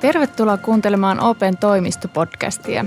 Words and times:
Tervetuloa 0.00 0.56
kuuntelemaan 0.56 1.20
Open 1.20 1.56
toimistopodcastia. 1.56 2.84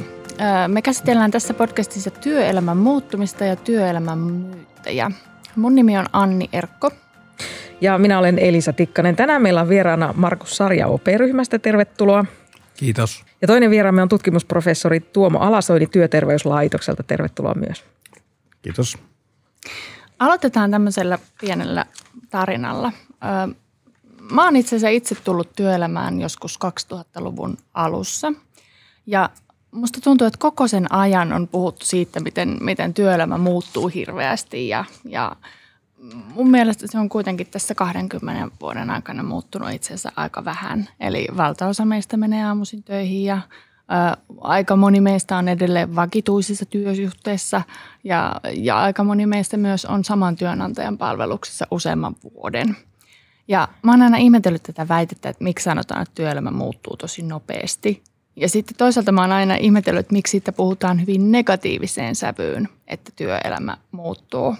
Me 0.68 0.82
käsitellään 0.82 1.32
tässä 1.32 1.54
podcastissa 1.54 2.12
työelämän 2.12 2.78
muuttumista 2.78 3.46
ja 3.46 3.56
työelämän 3.56 4.18
myyttäjä. 4.18 5.12
Mun 5.56 5.76
nimi 5.76 5.98
on 5.98 6.06
Anni 6.14 6.50
Erkko. 6.54 6.92
Ja 7.82 7.98
minä 7.98 8.20
olen 8.20 8.40
Elisa 8.40 8.74
Tikkanen. 8.74 9.16
Tänään 9.16 9.42
meillä 9.42 9.62
on 9.62 9.70
vieraana 9.70 10.14
Markus 10.18 10.58
Sarja 10.58 10.88
OP-ryhmästä. 10.88 11.60
Tervetuloa. 11.60 12.26
Kiitos. 12.78 13.24
Ja 13.42 13.48
toinen 13.48 13.70
vieraamme 13.70 14.02
on 14.02 14.10
tutkimusprofessori 14.10 15.00
Tuomo 15.00 15.40
Alasoini 15.40 15.88
Työterveyslaitokselta. 15.88 17.04
Tervetuloa 17.04 17.54
myös. 17.56 17.84
Kiitos. 18.62 18.98
Aloitetaan 20.24 20.72
tämmöisellä 20.72 21.20
pienellä 21.42 21.86
tarinalla. 22.30 22.92
Mä 24.32 24.44
oon 24.46 24.56
itse 24.56 24.76
asiassa 24.76 24.88
itse 24.88 25.16
tullut 25.16 25.56
työelämään 25.56 26.22
joskus 26.22 26.60
2000-luvun 26.94 27.58
alussa. 27.74 28.34
Ja 29.06 29.30
musta 29.72 30.02
tuntuu, 30.02 30.28
että 30.28 30.40
koko 30.40 30.68
sen 30.68 30.94
ajan 30.94 31.34
on 31.34 31.48
puhuttu 31.48 31.86
siitä, 31.86 32.20
miten, 32.20 32.58
miten 32.62 32.94
työelämä 32.94 33.38
muuttuu 33.38 33.88
hirveästi 33.88 34.68
ja, 34.68 34.86
ja 35.06 35.36
mun 36.36 36.50
mielestä 36.50 36.88
se 36.88 36.98
on 36.98 37.10
kuitenkin 37.10 37.48
tässä 37.48 37.76
20 37.76 38.48
vuoden 38.62 38.90
aikana 38.90 39.24
muuttunut 39.24 39.72
itse 39.72 39.88
asiassa 39.88 40.12
aika 40.16 40.46
vähän. 40.46 40.90
Eli 41.00 41.28
valtaosa 41.38 41.86
meistä 41.86 42.18
menee 42.18 42.46
aamuisin 42.46 42.84
töihin 42.84 43.24
ja 43.24 43.42
aika 44.42 44.76
moni 44.76 45.02
meistä 45.02 45.38
on 45.38 45.48
edelleen 45.48 45.96
vakituisissa 45.96 46.66
työsuhteissa 46.66 47.62
ja, 48.04 48.42
ja 48.54 48.82
aika 48.82 49.04
moni 49.04 49.26
meistä 49.26 49.58
myös 49.58 49.86
on 49.86 50.04
saman 50.04 50.36
työnantajan 50.36 50.98
palveluksessa 50.98 51.68
useamman 51.72 52.16
vuoden. 52.24 52.78
Ja 53.48 53.68
mä 53.84 53.92
oon 53.92 54.02
aina 54.02 54.18
ihmetellyt 54.18 54.64
tätä 54.64 54.88
väitettä, 54.88 55.30
että 55.30 55.44
miksi 55.44 55.64
sanotaan, 55.64 56.02
että 56.02 56.16
työelämä 56.16 56.52
muuttuu 56.52 56.98
tosi 56.98 57.22
nopeasti. 57.22 58.04
Ja 58.36 58.50
sitten 58.50 58.78
toisaalta 58.78 59.12
mä 59.12 59.22
oon 59.22 59.32
aina 59.32 59.56
ihmetellyt, 59.56 60.00
että 60.00 60.14
miksi 60.14 60.32
siitä 60.32 60.52
puhutaan 60.52 61.02
hyvin 61.02 61.32
negatiiviseen 61.32 62.16
sävyyn, 62.16 62.70
että 62.88 63.12
työelämä 63.16 63.78
muuttuu. 63.92 64.56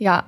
Ja 0.00 0.22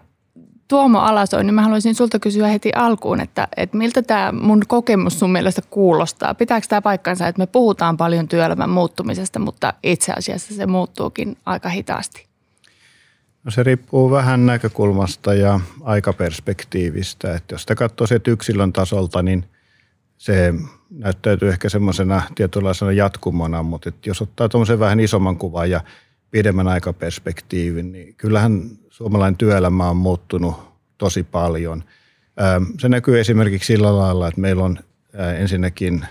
Tuomo 0.69 0.99
Alasoin, 0.99 1.47
niin 1.47 1.55
mä 1.55 1.63
haluaisin 1.63 1.95
sulta 1.95 2.19
kysyä 2.19 2.49
heti 2.49 2.73
alkuun, 2.75 3.21
että, 3.21 3.49
että 3.57 3.77
miltä 3.77 4.03
tämä 4.03 4.33
mun 4.33 4.63
kokemus 4.69 5.19
sun 5.19 5.33
mielestä 5.33 5.63
kuulostaa? 5.71 6.35
Pitääkö 6.35 6.67
tämä 6.69 6.83
paikkansa, 6.83 7.29
että 7.29 7.43
me 7.43 7.47
puhutaan 7.47 7.97
paljon 7.97 8.29
työelämän 8.29 8.71
muuttumisesta, 8.71 9.39
mutta 9.39 9.75
itse 9.83 10.13
asiassa 10.13 10.55
se 10.55 10.67
muuttuukin 10.67 11.37
aika 11.47 11.69
hitaasti? 11.69 12.27
No 13.45 13.51
se 13.51 13.63
riippuu 13.63 14.11
vähän 14.11 14.47
näkökulmasta 14.47 15.35
ja 15.35 15.61
aikaperspektiivistä. 15.83 17.35
Että 17.35 17.55
jos 17.55 17.61
sitä 17.61 17.75
katsoo 17.75 18.07
se 18.07 18.21
yksilön 18.27 18.73
tasolta, 18.73 19.23
niin 19.23 19.45
se 20.19 20.55
näyttäytyy 20.91 21.49
ehkä 21.49 21.69
semmoisena 21.69 22.23
tietynlaisena 22.35 22.93
jatkumona, 22.93 23.63
mutta 23.63 23.93
jos 24.07 24.23
ottaa 24.23 24.49
tuommoisen 24.49 24.79
vähän 24.79 25.01
isomman 25.01 25.37
kuvan 25.37 25.71
ja 25.71 25.81
pidemmän 26.31 26.69
aikaperspektiivin, 26.69 27.93
niin 27.93 28.15
kyllähän 28.15 28.71
suomalainen 28.91 29.37
työelämä 29.37 29.91
on 29.91 29.97
muuttunut 29.97 30.55
tosi 30.99 31.23
paljon. 31.23 31.85
Se 32.79 32.89
näkyy 32.89 33.21
esimerkiksi 33.21 33.67
sillä 33.67 33.97
lailla, 33.97 34.29
että 34.29 34.41
meillä 34.41 34.65
on 34.65 34.79
ensinnäkin 35.39 36.07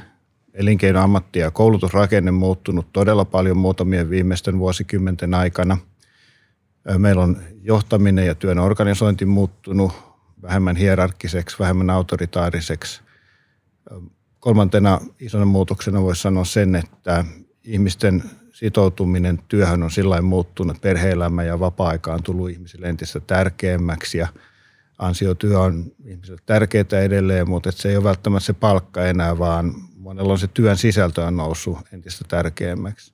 elinkeino, 0.54 1.02
ammatti 1.02 1.40
ja 1.40 1.52
koulutusrakenne 1.52 2.32
muuttunut 2.32 2.94
todella 2.94 3.26
paljon 3.26 3.58
muutamien 3.58 4.10
viimeisten 4.10 4.60
vuosikymmenten 4.60 5.34
aikana. 5.34 5.78
Meillä 6.98 7.24
on 7.24 7.38
johtaminen 7.62 8.26
ja 8.26 8.36
työn 8.36 8.60
organisointi 8.60 9.26
muuttunut 9.26 9.94
vähemmän 10.42 10.76
hierarkkiseksi, 10.76 11.60
vähemmän 11.60 11.90
autoritaariseksi. 11.90 13.02
Kolmantena 14.40 15.00
isona 15.20 15.46
muutoksena 15.46 16.02
voisi 16.02 16.22
sanoa 16.22 16.46
sen, 16.46 16.76
että 16.76 17.26
ihmisten 17.64 18.24
sitoutuminen 18.58 19.40
työhön 19.48 19.84
on 19.84 19.92
sillä 19.92 20.22
muuttunut, 20.22 20.82
perhe-elämä 20.82 21.44
ja 21.44 21.60
vapaa-aika 21.60 22.14
on 22.14 22.24
tullut 22.24 22.50
ihmisille 22.50 22.90
entistä 22.90 23.20
tärkeämmäksi 23.20 24.18
ja 24.18 24.28
ansiotyö 24.98 25.60
on 25.60 25.92
ihmisille 26.06 26.40
tärkeää 26.46 27.02
edelleen, 27.04 27.50
mutta 27.50 27.72
se 27.72 27.90
ei 27.90 27.98
ole 27.98 28.04
välttämättä 28.04 28.46
se 28.46 28.54
palkka 28.54 29.06
enää, 29.06 29.40
vaan 29.40 29.74
monella 29.98 30.34
on 30.34 30.40
se 30.40 30.48
työn 30.48 30.78
sisältö 30.78 31.26
on 31.26 31.38
noussut 31.38 31.78
entistä 31.94 32.26
tärkeämmäksi. 32.28 33.14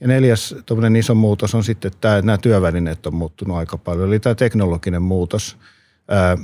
Ja 0.00 0.08
neljäs 0.08 0.54
iso 0.98 1.14
muutos 1.14 1.54
on 1.54 1.64
sitten 1.64 1.92
että 1.92 2.22
nämä 2.22 2.38
työvälineet 2.38 3.06
on 3.06 3.14
muuttunut 3.14 3.56
aika 3.56 3.78
paljon, 3.78 4.08
eli 4.08 4.20
tämä 4.20 4.34
teknologinen 4.34 5.02
muutos. 5.02 5.56
Ää, 6.08 6.38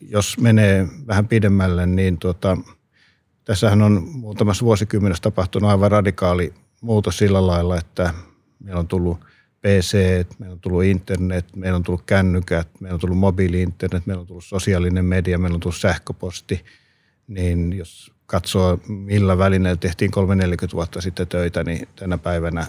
jos 0.00 0.38
menee 0.38 0.88
vähän 1.06 1.28
pidemmälle, 1.28 1.86
niin 1.86 2.18
tuota, 2.18 2.56
tässähän 3.44 3.82
on 3.82 4.08
muutamassa 4.12 4.64
vuosikymmenessä 4.64 5.22
tapahtunut 5.22 5.70
aivan 5.70 5.90
radikaali 5.90 6.54
muutos 6.84 7.18
sillä 7.18 7.46
lailla, 7.46 7.78
että 7.78 8.14
meillä 8.60 8.80
on 8.80 8.88
tullut 8.88 9.18
PC, 9.60 9.96
meillä 10.38 10.52
on 10.52 10.60
tullut 10.60 10.84
internet, 10.84 11.56
meillä 11.56 11.76
on 11.76 11.82
tullut 11.82 12.02
kännykät, 12.06 12.68
meillä 12.80 12.94
on 12.94 13.00
tullut 13.00 13.18
mobiili-internet, 13.18 14.06
meillä 14.06 14.20
on 14.20 14.26
tullut 14.26 14.44
sosiaalinen 14.44 15.04
media, 15.04 15.38
meillä 15.38 15.54
on 15.54 15.60
tullut 15.60 15.76
sähköposti. 15.76 16.64
Niin 17.26 17.72
jos 17.72 18.12
katsoo, 18.26 18.78
millä 18.88 19.38
välineellä 19.38 19.76
tehtiin 19.76 20.10
3-40 20.70 20.72
vuotta 20.72 21.00
sitten 21.00 21.28
töitä, 21.28 21.64
niin 21.64 21.88
tänä 21.96 22.18
päivänä 22.18 22.66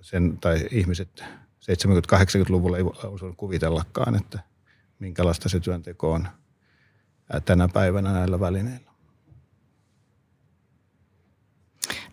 sen, 0.00 0.38
tai 0.40 0.66
ihmiset 0.70 1.24
70-80-luvulla 1.72 2.76
ei 2.76 2.84
osannut 3.04 3.36
kuvitellakaan, 3.36 4.16
että 4.16 4.38
minkälaista 4.98 5.48
se 5.48 5.60
työnteko 5.60 6.12
on 6.12 6.28
tänä 7.44 7.68
päivänä 7.68 8.12
näillä 8.12 8.40
välineillä. 8.40 8.87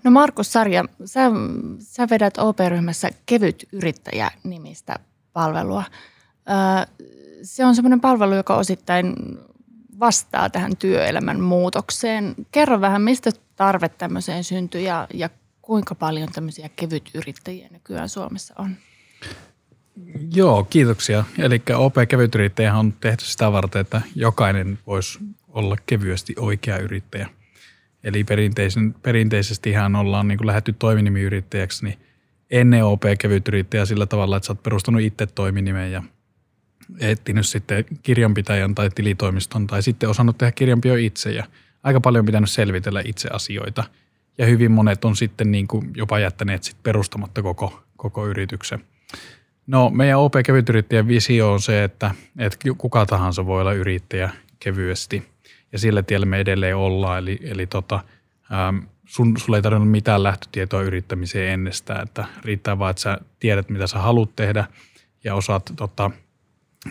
No 0.05 0.11
Markus 0.11 0.53
Sarja, 0.53 0.85
sä, 1.05 1.21
sä 1.79 2.07
vedät 2.09 2.37
OP-ryhmässä 2.37 3.09
kevyt 3.25 3.67
yrittäjä-nimistä 3.71 4.95
palvelua. 5.33 5.83
Öö, 6.49 7.05
se 7.43 7.65
on 7.65 7.75
semmoinen 7.75 8.01
palvelu, 8.01 8.35
joka 8.35 8.55
osittain 8.55 9.15
vastaa 9.99 10.49
tähän 10.49 10.77
työelämän 10.77 11.39
muutokseen. 11.41 12.35
Kerro 12.51 12.81
vähän, 12.81 13.01
mistä 13.01 13.31
tarve 13.55 13.89
tämmöiseen 13.89 14.43
syntyi 14.43 14.83
ja, 14.83 15.07
ja 15.13 15.29
kuinka 15.61 15.95
paljon 15.95 16.29
tämmöisiä 16.31 16.69
kevyt 16.75 17.09
yrittäjiä 17.13 17.67
nykyään 17.71 18.09
Suomessa 18.09 18.53
on? 18.57 18.75
Joo, 20.35 20.63
kiitoksia. 20.63 21.23
Eli 21.37 21.61
OP 21.75 21.95
kevytyrittäjä 22.07 22.75
on 22.75 22.93
tehty 22.93 23.25
sitä 23.25 23.51
varten, 23.51 23.81
että 23.81 24.01
jokainen 24.15 24.79
voisi 24.87 25.19
olla 25.47 25.77
kevyesti 25.85 26.35
oikea 26.39 26.77
yrittäjä– 26.77 27.29
Eli 28.05 28.23
perinteisen, 28.23 28.95
perinteisesti 29.01 29.69
ihan 29.69 29.95
ollaan 29.95 30.27
niin 30.27 30.47
lähdetty 30.47 30.73
toiminimiyrittäjäksi, 30.73 31.85
niin 31.85 31.99
ennen 32.51 32.85
OP 32.85 33.03
kevyt 33.19 33.47
yrittäjä 33.47 33.85
sillä 33.85 34.05
tavalla, 34.05 34.37
että 34.37 34.47
sä 34.47 34.53
oot 34.53 34.63
perustanut 34.63 35.01
itse 35.01 35.25
toiminimen 35.25 35.91
ja 35.91 36.03
etsinyt 36.99 37.45
sitten 37.45 37.85
kirjanpitäjän 38.03 38.75
tai 38.75 38.89
tilitoimiston 38.95 39.67
tai 39.67 39.83
sitten 39.83 40.09
osannut 40.09 40.37
tehdä 40.37 40.51
kirjanpio 40.51 40.95
itse 40.95 41.31
ja 41.31 41.43
aika 41.83 42.01
paljon 42.01 42.25
pitänyt 42.25 42.49
selvitellä 42.49 43.01
itse 43.05 43.29
asioita. 43.33 43.83
Ja 44.37 44.45
hyvin 44.45 44.71
monet 44.71 45.05
on 45.05 45.15
sitten 45.15 45.51
niin 45.51 45.67
kuin 45.67 45.91
jopa 45.95 46.19
jättäneet 46.19 46.63
sit 46.63 46.77
perustamatta 46.83 47.41
koko, 47.41 47.83
koko 47.97 48.27
yrityksen. 48.27 48.79
No 49.67 49.89
meidän 49.89 50.19
OP 50.19 50.33
kevytyrittäjän 50.45 51.07
visio 51.07 51.53
on 51.53 51.61
se, 51.61 51.83
että, 51.83 52.11
että 52.39 52.57
kuka 52.77 53.05
tahansa 53.05 53.45
voi 53.45 53.61
olla 53.61 53.73
yrittäjä 53.73 54.29
kevyesti– 54.59 55.23
ja 55.75 55.79
sillä 55.79 56.03
tiellä 56.03 56.25
me 56.25 56.39
edelleen 56.39 56.77
ollaan. 56.77 57.19
Eli, 57.19 57.39
eli 57.41 57.67
tota, 57.67 57.99
ähm, 58.53 58.77
sun, 59.05 59.37
sulle 59.37 59.57
ei 59.57 59.61
tarvinnut 59.61 59.91
mitään 59.91 60.23
lähtötietoa 60.23 60.81
yrittämiseen 60.81 61.53
ennestään, 61.53 62.03
että 62.03 62.25
riittää 62.43 62.79
vaan, 62.79 62.91
että 62.91 63.01
sä 63.01 63.17
tiedät, 63.39 63.69
mitä 63.69 63.87
sä 63.87 63.99
haluat 63.99 64.35
tehdä 64.35 64.65
ja 65.23 65.35
osaat 65.35 65.73
tota, 65.75 66.11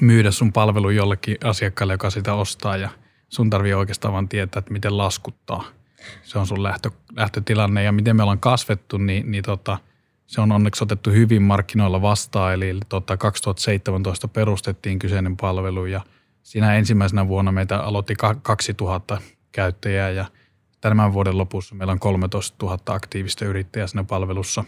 myydä 0.01 0.31
sun 0.31 0.53
palvelu 0.53 0.91
jollekin 0.91 1.37
asiakkaalle, 1.45 1.95
joka 1.95 2.11
sitä 2.11 2.35
ostaa 2.35 2.77
ja 2.77 2.89
sun 3.29 3.51
tarvii 3.51 3.75
oikeastaan 3.75 4.15
vaan 4.15 4.29
tietää, 4.29 4.59
että 4.59 4.73
miten 4.73 4.99
laskuttaa. 4.99 5.65
Se 6.23 6.39
on 6.39 6.47
sun 6.47 6.63
lähtö, 6.63 6.91
lähtötilanne 7.17 7.83
ja 7.83 7.93
miten 7.93 8.17
me 8.17 8.23
ollaan 8.23 8.41
kasvettu, 8.41 8.99
niin, 8.99 9.31
niin 9.31 9.45
tota, 9.45 9.79
se 10.27 10.41
on 10.41 10.53
onneksi 10.53 10.85
otettu 10.85 11.11
hyvin 11.11 11.43
markkinoilla 11.43 12.03
vastaan. 12.03 12.55
Eli 12.55 12.79
tota, 12.89 13.17
2017 13.17 14.29
perustettiin 14.29 14.99
kyseinen 14.99 15.37
palvelu 15.37 15.87
ja– 15.87 16.01
Siinä 16.45 16.75
ensimmäisenä 16.75 17.29
vuonna 17.29 17.53
meitä 17.53 17.81
aloitti 17.81 18.15
2000 18.43 19.19
käyttäjää 19.53 20.11
ja 20.11 20.25
tämän 20.81 21.13
vuoden 21.13 21.39
lopussa 21.39 21.75
meillä 21.75 21.93
on 21.93 21.99
13 21.99 22.67
000 22.67 22.79
aktiivista 22.87 23.45
yrittäjää 23.45 23.87
siinä 23.87 24.05
palvelussa. 24.05 24.65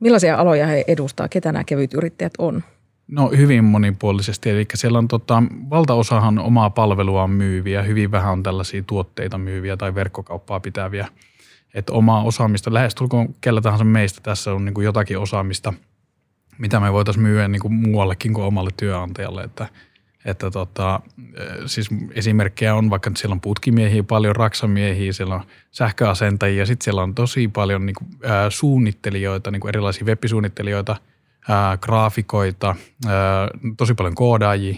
Millaisia 0.00 0.36
aloja 0.36 0.66
he 0.66 0.84
edustaa? 0.88 1.28
Ketä 1.28 1.52
nämä 1.52 1.64
kevyt 1.64 1.94
yrittäjät 1.94 2.32
on? 2.38 2.62
No 3.08 3.28
hyvin 3.28 3.64
monipuolisesti, 3.64 4.50
eli 4.50 4.66
siellä 4.74 4.98
on 4.98 5.08
tota, 5.08 5.42
valtaosahan 5.70 6.38
omaa 6.38 6.70
palveluaan 6.70 7.30
myyviä, 7.30 7.82
hyvin 7.82 8.10
vähän 8.10 8.32
on 8.32 8.42
tällaisia 8.42 8.82
tuotteita 8.82 9.38
myyviä 9.38 9.76
tai 9.76 9.94
verkkokauppaa 9.94 10.60
pitäviä. 10.60 11.08
Että 11.74 11.92
omaa 11.92 12.22
osaamista, 12.22 12.74
lähestulkoon 12.74 13.34
kellä 13.40 13.60
tahansa 13.60 13.84
meistä 13.84 14.20
tässä 14.22 14.52
on 14.52 14.64
niin 14.64 14.74
kuin 14.74 14.84
jotakin 14.84 15.18
osaamista, 15.18 15.72
mitä 16.58 16.80
me 16.80 16.92
voitaisiin 16.92 17.22
myyä 17.22 17.48
niin 17.48 17.62
kuin 17.62 17.74
muuallekin 17.74 18.34
kuin 18.34 18.44
omalle 18.44 18.70
työnantajalle. 18.76 19.42
Että 19.42 19.68
Että 20.26 20.50
tota, 20.50 21.00
siis 21.66 21.88
esimerkkejä 22.14 22.74
on 22.74 22.90
vaikka, 22.90 23.10
että 23.10 23.20
siellä 23.20 23.32
on 23.32 23.40
putkimiehiä, 23.40 24.02
paljon 24.02 24.36
raksamiehiä, 24.36 25.12
siellä 25.12 25.34
on 25.34 25.42
sähköasentajia, 25.70 26.66
sitten 26.66 26.84
siellä 26.84 27.02
on 27.02 27.14
tosi 27.14 27.48
paljon 27.48 27.86
niin 27.86 27.94
kuin, 27.94 28.10
ää, 28.24 28.50
suunnittelijoita, 28.50 29.50
niin 29.50 29.60
kuin 29.60 29.68
erilaisia 29.68 30.06
web-suunnittelijoita, 30.06 30.96
ää, 31.48 31.76
graafikoita, 31.76 32.74
ää, 33.06 33.48
tosi 33.76 33.94
paljon 33.94 34.14
koodaajia. 34.14 34.76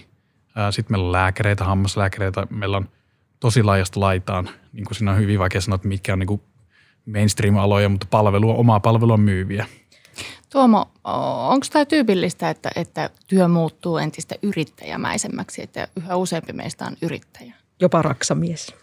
Sitten 0.70 0.94
meillä 0.94 1.06
on 1.06 1.12
lääkäreitä, 1.12 1.64
hammaslääkäreitä, 1.64 2.46
meillä 2.50 2.76
on 2.76 2.88
tosi 3.40 3.62
laajasta 3.62 4.00
laitaan. 4.00 4.48
Niin 4.72 4.84
kuin 4.84 4.96
siinä 4.96 5.10
on 5.10 5.18
hyvin 5.18 5.38
vaikea 5.38 5.60
sanoa, 5.60 5.74
että 5.74 5.88
mitkä 5.88 6.12
on 6.12 6.18
niin 6.18 6.26
kuin 6.26 6.40
mainstream-aloja, 7.06 7.88
mutta 7.88 8.06
palvelua, 8.10 8.54
omaa 8.54 8.80
palvelua 8.80 9.16
myyviä. 9.16 9.66
Tuomo, 10.52 10.90
onko 11.48 11.66
tämä 11.72 11.84
tyypillistä, 11.84 12.50
että, 12.50 12.70
että 12.76 13.10
työ 13.26 13.48
muuttuu 13.48 13.96
entistä 13.98 14.34
yrittäjämäisemmäksi, 14.42 15.62
että 15.62 15.88
yhä 15.96 16.16
useampi 16.16 16.52
meistä 16.52 16.84
on 16.84 16.96
yrittäjä? 17.02 17.54
Jopa 17.80 18.02
raksamies. 18.02 18.74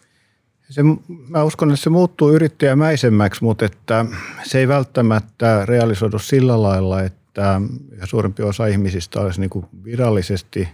Se, 0.70 0.82
mä 1.30 1.44
uskon, 1.44 1.72
että 1.72 1.84
se 1.84 1.90
muuttuu 1.90 2.32
yrittäjämäisemmäksi, 2.32 3.44
mutta 3.44 3.66
että 3.66 4.06
se 4.44 4.60
ei 4.60 4.68
välttämättä 4.68 5.66
realisoidu 5.66 6.20
sillä 6.20 6.62
lailla, 6.62 7.02
että 7.02 7.62
suurempi 8.04 8.44
osa 8.44 8.68
ihmisistä 8.68 9.20
olisi 9.20 9.40
niin 9.40 9.50
kuin 9.50 9.66
virallisesti, 9.84 10.68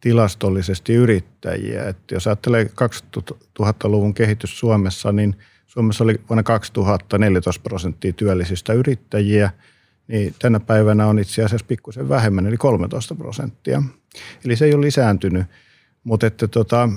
tilastollisesti 0.00 0.94
yrittäjiä. 0.94 1.88
Että 1.88 2.14
jos 2.14 2.26
ajattelee 2.26 2.64
2000-luvun 2.64 4.14
kehitys 4.14 4.58
Suomessa, 4.58 5.12
niin 5.12 5.36
Suomessa 5.66 6.04
oli 6.04 6.20
vuonna 6.28 6.42
2000 6.42 7.18
14 7.18 7.62
prosenttia 7.62 8.12
työllisistä 8.12 8.72
yrittäjiä– 8.72 9.50
niin 10.08 10.34
tänä 10.38 10.60
päivänä 10.60 11.06
on 11.06 11.18
itse 11.18 11.44
asiassa 11.44 11.66
pikkusen 11.66 12.08
vähemmän, 12.08 12.46
eli 12.46 12.56
13 12.56 13.14
prosenttia. 13.14 13.82
Eli 14.44 14.56
se 14.56 14.64
ei 14.64 14.74
ole 14.74 14.86
lisääntynyt, 14.86 15.46
mutta 16.04 16.26
että 16.26 16.48
tota, 16.48 16.88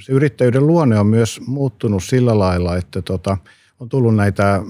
se 0.00 0.12
yrittäjyyden 0.12 0.66
luonne 0.66 0.98
on 0.98 1.06
myös 1.06 1.40
muuttunut 1.46 2.04
sillä 2.04 2.38
lailla, 2.38 2.76
että 2.76 3.02
tota, 3.02 3.38
on 3.80 3.88
tullut 3.88 4.16
näitä 4.16 4.62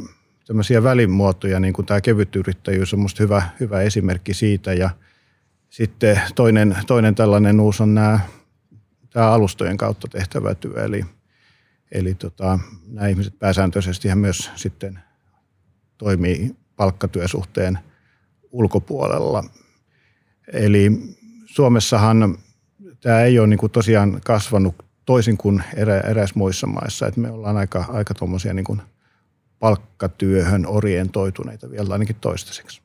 tämmöisiä 0.47 0.83
välimuotoja, 0.83 1.61
niin 1.61 1.75
kuin 1.75 1.87
tämä 1.87 2.01
kevyt 2.01 2.37
yrittäjyys 2.37 2.93
on 2.95 2.99
minusta 2.99 3.23
hyvä, 3.23 3.43
hyvä 3.61 3.81
esimerkki 3.81 4.35
siitä. 4.35 4.73
Ja 4.73 4.91
sitten 5.71 6.21
toinen, 6.35 6.77
toinen 6.87 7.15
tällainen 7.15 7.61
uusi 7.61 7.83
on 7.83 7.95
nämä, 7.95 8.21
tämä 9.11 9.31
alustojen 9.31 9.77
kautta 9.77 10.09
tehtävä 10.09 10.55
työ, 10.55 10.85
eli, 10.85 11.05
eli 11.93 12.15
tota, 12.15 12.59
nämä 12.87 13.09
ihmiset 13.09 13.39
pääsääntöisesti 13.39 14.15
myös 14.15 14.51
sitten– 14.57 14.99
toimii 16.05 16.57
palkkatyösuhteen 16.77 17.79
ulkopuolella. 18.53 19.45
Eli 20.53 20.91
Suomessahan 21.47 22.39
tämä 23.01 23.21
ei 23.21 23.39
ole 23.39 23.47
niin 23.47 23.59
kuin 23.59 23.73
tosiaan 23.73 24.21
kasvanut 24.25 24.75
toisin 25.05 25.37
kuin 25.37 25.65
erä, 25.77 26.01
eräissä 26.01 26.35
muissa 26.39 26.67
maissa. 26.67 27.07
että 27.07 27.21
me 27.21 27.31
ollaan 27.31 27.57
aika, 27.57 27.85
aika 27.89 28.15
tuommoisia 28.15 28.55
niin 28.55 28.83
palkkatyöhön 29.59 30.67
orientoituneita 30.67 31.71
vielä 31.71 31.93
ainakin 31.93 32.17
toistaiseksi. 32.21 32.81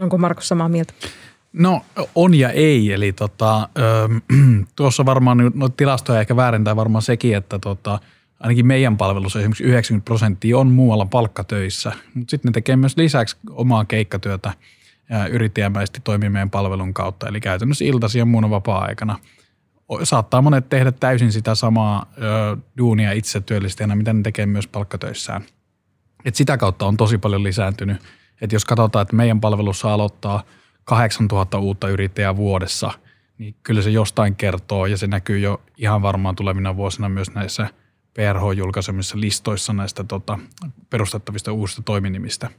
Onko 0.00 0.18
Markus 0.18 0.48
samaa 0.48 0.68
mieltä? 0.68 0.92
No 1.52 1.84
on 2.14 2.34
ja 2.34 2.50
ei, 2.50 2.92
eli 2.92 3.12
tota, 3.12 3.68
ö, 3.78 4.08
tuossa 4.76 5.04
varmaan 5.04 5.52
no, 5.54 5.68
tilastoja 5.68 6.20
ehkä 6.20 6.36
väärentää 6.36 6.76
varmaan 6.76 7.02
sekin, 7.02 7.36
että 7.36 7.58
tota, 7.58 8.00
ainakin 8.40 8.66
meidän 8.66 8.96
palvelussa 8.96 9.38
esimerkiksi 9.38 9.64
90 9.64 10.04
prosenttia 10.04 10.58
on 10.58 10.66
muualla 10.66 11.06
palkkatöissä, 11.06 11.92
mutta 12.14 12.30
sitten 12.30 12.48
ne 12.48 12.52
tekee 12.52 12.76
myös 12.76 12.96
lisäksi 12.96 13.36
omaa 13.50 13.84
keikkatyötä 13.84 14.52
yrittäjämäisesti 15.30 16.00
toimii 16.04 16.28
meidän 16.28 16.50
palvelun 16.50 16.94
kautta. 16.94 17.28
Eli 17.28 17.40
käytännössä 17.40 17.84
iltasi 17.84 18.18
ja 18.18 18.24
muuna 18.24 18.50
vapaa-aikana. 18.50 19.18
Saattaa 20.02 20.42
monet 20.42 20.68
tehdä 20.68 20.92
täysin 20.92 21.32
sitä 21.32 21.54
samaa 21.54 22.12
ö, 22.18 22.56
duunia 22.78 23.12
itse 23.12 23.40
työllistäjänä, 23.40 23.96
mitä 23.96 24.12
ne 24.12 24.22
tekee 24.22 24.46
myös 24.46 24.66
palkkatöissään. 24.66 25.42
Et 26.24 26.34
sitä 26.34 26.56
kautta 26.56 26.86
on 26.86 26.96
tosi 26.96 27.18
paljon 27.18 27.42
lisääntynyt. 27.42 28.02
Et 28.40 28.52
jos 28.52 28.64
katsotaan, 28.64 29.02
että 29.02 29.16
meidän 29.16 29.40
palvelussa 29.40 29.94
aloittaa 29.94 30.42
8000 30.84 31.58
uutta 31.58 31.88
yrittäjää 31.88 32.36
vuodessa, 32.36 32.90
niin 33.38 33.54
kyllä 33.62 33.82
se 33.82 33.90
jostain 33.90 34.36
kertoo 34.36 34.86
ja 34.86 34.96
se 34.96 35.06
näkyy 35.06 35.38
jo 35.38 35.62
ihan 35.76 36.02
varmaan 36.02 36.36
tulevina 36.36 36.76
vuosina 36.76 37.08
myös 37.08 37.34
näissä– 37.34 37.68
PRH-julkaisemissa 38.14 39.20
listoissa 39.20 39.72
näistä 39.72 40.04
tota, 40.04 40.38
perustettavista 40.90 41.52
uusista 41.52 41.82
toiminimistä. 41.82 42.50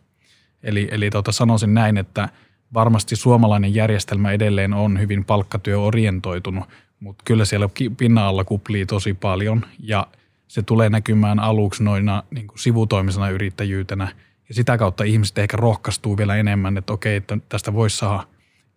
Eli, 0.64 0.88
eli 0.92 1.10
tota, 1.10 1.32
sanoisin 1.32 1.74
näin, 1.74 1.98
että 1.98 2.30
varmasti 2.74 3.16
suomalainen 3.16 3.76
järjestelmä 3.76 4.32
edelleen 4.32 4.74
on 4.74 5.00
hyvin 5.00 5.26
palkkatyöorientoitunut, 5.26 6.64
mutta 7.00 7.24
kyllä 7.28 7.46
siellä 7.46 7.70
pinnan 7.98 8.24
alla 8.24 8.44
kuplii 8.44 8.86
tosi 8.86 9.14
paljon 9.14 9.66
ja 9.80 10.08
se 10.48 10.62
tulee 10.62 10.90
näkymään 10.90 11.40
aluksi 11.40 11.84
noina 11.84 12.24
niin 12.32 12.48
kuin 12.48 12.60
sivutoimisena 12.60 13.30
yrittäjyytenä 13.30 14.08
ja 14.50 14.56
sitä 14.56 14.78
kautta 14.78 15.04
ihmiset 15.04 15.38
ehkä 15.38 15.58
rohkaistuu 15.58 16.18
vielä 16.18 16.36
enemmän, 16.36 16.78
että 16.78 16.94
okei, 16.94 17.16
että 17.16 17.38
tästä 17.50 17.74
voisi 17.74 17.98
saada 17.98 18.28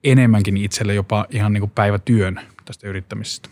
enemmänkin 0.05 0.57
itselle 0.57 0.95
jopa 0.95 1.27
ihan 1.31 1.53
niin 1.53 1.61
kuin 1.61 1.71
päivätyön 1.75 2.41
tästä 2.65 2.89
yrittämisestä. 2.89 3.49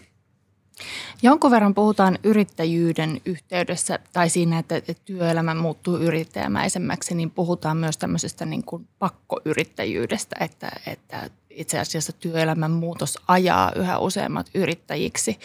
Jonkun 1.23 1.51
verran 1.51 1.75
puhutaan 1.75 2.19
yrittäjyyden 2.25 3.21
yhteydessä 3.25 3.99
tai 4.13 4.29
siinä, 4.29 4.59
että 4.59 4.81
työelämä 5.05 5.55
muuttuu 5.55 5.97
yrittäjämäisemmäksi, 5.97 7.15
niin 7.15 7.31
puhutaan 7.31 7.77
myös 7.77 7.99
tämmöisestä 7.99 8.47
niin 8.47 8.65
kuin 8.65 8.89
pakkoyrittäjyydestä, 8.99 10.37
että, 10.41 10.71
että 10.87 11.31
itse 11.51 11.79
asiassa 11.79 12.13
työelämän 12.13 12.71
muutos 12.71 13.19
ajaa 13.29 13.73
yhä 13.77 13.99
useammat 13.99 14.51
yrittäjiksi. 14.55 15.39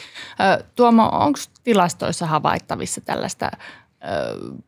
Tuomo, 0.76 1.10
onko 1.14 1.40
tilastoissa 1.64 2.26
havaittavissa 2.26 3.02
tällaista 3.02 3.52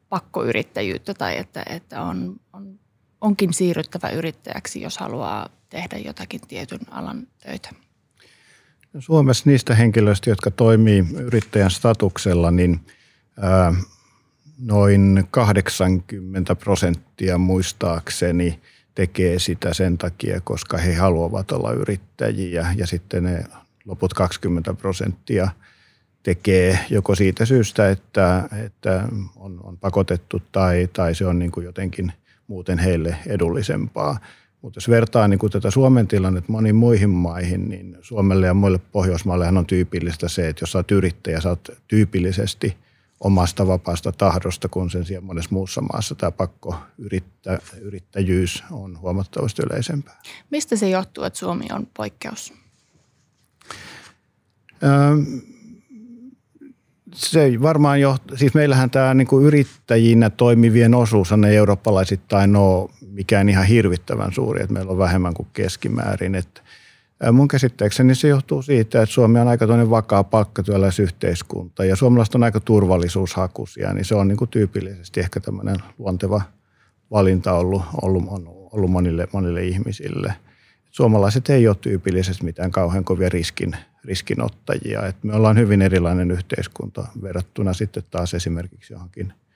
pakkoyrittäjyyttä 0.10 1.14
tai 1.14 1.38
että, 1.38 1.64
että 1.70 2.02
on, 2.02 2.40
on, 2.54 2.80
onkin 3.22 3.54
siirryttävä 3.54 4.10
yrittäjäksi, 4.10 4.82
jos 4.82 4.98
haluaa 4.98 5.50
tehdä 5.70 5.98
jotakin 5.98 6.42
tietyn 6.48 6.80
alan 6.92 7.28
töitä? 7.44 7.70
Suomessa 9.00 9.44
niistä 9.50 9.76
henkilöistä, 9.76 10.30
jotka 10.30 10.52
toimii 10.52 11.06
yrittäjän 11.20 11.72
statuksella, 11.72 12.52
niin 12.52 12.80
noin 14.60 15.28
80 15.32 16.56
prosenttia 16.56 17.38
muistaakseni 17.38 18.60
tekee 18.96 19.40
sitä 19.40 19.74
sen 19.74 19.98
takia, 19.98 20.42
koska 20.42 20.78
he 20.78 20.96
haluavat 20.96 21.52
olla 21.52 21.72
yrittäjiä 21.72 22.74
ja 22.78 22.88
sitten 22.88 23.24
ne 23.24 23.44
loput 23.86 24.14
20 24.14 24.74
prosenttia 24.74 25.50
tekee 26.24 26.80
joko 26.90 27.16
siitä 27.16 27.46
syystä, 27.46 27.90
että, 27.90 28.50
että 28.66 29.08
on, 29.36 29.60
on 29.64 29.78
pakotettu 29.78 30.42
tai, 30.52 30.90
tai 30.94 31.16
se 31.16 31.26
on 31.26 31.40
niin 31.40 31.52
kuin 31.52 31.66
jotenkin 31.66 32.14
muuten 32.48 32.80
heille 32.80 33.18
edullisempaa. 33.28 34.20
Mutta 34.68 34.78
jos 34.78 34.90
vertaa 34.90 35.28
niin 35.28 35.40
kuin 35.40 35.52
tätä 35.52 35.72
Suomen 35.72 36.08
tilannetta 36.08 36.52
moniin 36.52 36.76
muihin 36.76 37.10
maihin, 37.10 37.70
niin 37.70 37.98
Suomelle 38.02 38.48
ja 38.48 38.54
muille 38.54 38.78
Pohjoismaillehan 38.92 39.58
on 39.58 39.66
tyypillistä 39.66 40.28
se, 40.28 40.50
että 40.50 40.64
jos 40.64 40.72
sä 40.72 40.80
oot 40.80 40.92
yrittäjä, 40.92 41.42
sä 41.42 41.50
oot 41.50 41.70
tyypillisesti 41.88 42.78
omasta 43.20 43.68
vapaasta 43.68 44.12
tahdosta, 44.12 44.70
kun 44.70 44.92
sen 44.92 45.06
sijaan 45.06 45.24
monessa 45.24 45.50
muussa 45.52 45.82
maassa 45.82 46.16
tämä 46.16 46.32
pakko 46.32 46.76
yrittä, 46.98 47.60
yrittäjyys 47.82 48.64
on 48.72 49.00
huomattavasti 49.00 49.62
yleisempää. 49.66 50.22
Mistä 50.50 50.76
se 50.76 50.90
johtuu, 50.90 51.24
että 51.24 51.40
Suomi 51.40 51.66
on 51.72 51.88
poikkeus? 51.98 52.54
Öö, 54.84 54.90
se 57.16 57.62
varmaan 57.62 58.02
johtuu, 58.02 58.38
siis 58.38 58.54
meillähän 58.54 58.90
tämä 58.90 59.14
niin 59.14 59.28
kuin 59.28 59.46
yrittäjinä 59.46 60.30
toimivien 60.30 60.96
osuus 60.96 61.32
on 61.32 61.46
eurooppalaisittain 61.46 62.56
ole 62.56 62.90
mikään 63.18 63.50
ihan 63.50 63.66
hirvittävän 63.66 64.34
suuri, 64.34 64.62
että 64.62 64.74
meillä 64.74 64.92
on 64.92 64.98
vähemmän 64.98 65.34
kuin 65.34 65.48
keskimäärin. 65.54 66.36
Että 66.36 66.62
mun 67.32 67.48
käsittääkseni 67.48 68.16
se 68.16 68.28
johtuu 68.28 68.62
siitä, 68.62 69.02
että 69.02 69.14
Suomi 69.14 69.40
on 69.40 69.48
aika 69.48 69.68
toinen 69.68 69.90
vakaa 69.90 70.24
palkkatyöläisyhteiskunta 70.24 71.86
ja 71.86 71.96
suomalaiset 71.96 72.36
on 72.36 72.44
aika 72.44 72.60
turvallisuushakuisia, 72.60 73.94
niin 73.94 74.06
se 74.06 74.16
on 74.16 74.28
niin 74.28 74.38
kuin 74.38 74.50
tyypillisesti 74.50 75.20
ehkä 75.20 75.40
tämmöinen 75.40 75.76
luonteva 75.98 76.42
valinta 77.12 77.54
ollut, 77.54 77.82
ollut, 78.02 78.24
ollut 78.72 78.92
monille, 78.92 79.28
monille 79.34 79.64
ihmisille. 79.64 80.34
Suomalaiset 80.92 81.50
ei 81.50 81.68
ole 81.68 81.76
tyypillisesti 81.82 82.44
mitään 82.44 82.72
kauhean 82.72 83.04
kovia 83.04 83.30
riskin, 83.30 83.76
riskinottajia. 84.04 85.06
että 85.06 85.28
me 85.28 85.34
ollaan 85.34 85.58
hyvin 85.58 85.82
erilainen 85.82 86.32
yhteiskunta 86.32 87.08
verrattuna 87.22 87.74
sitten 87.74 88.04
taas 88.12 88.34
esimerkiksi 88.34 88.94
johonkin– 88.94 89.34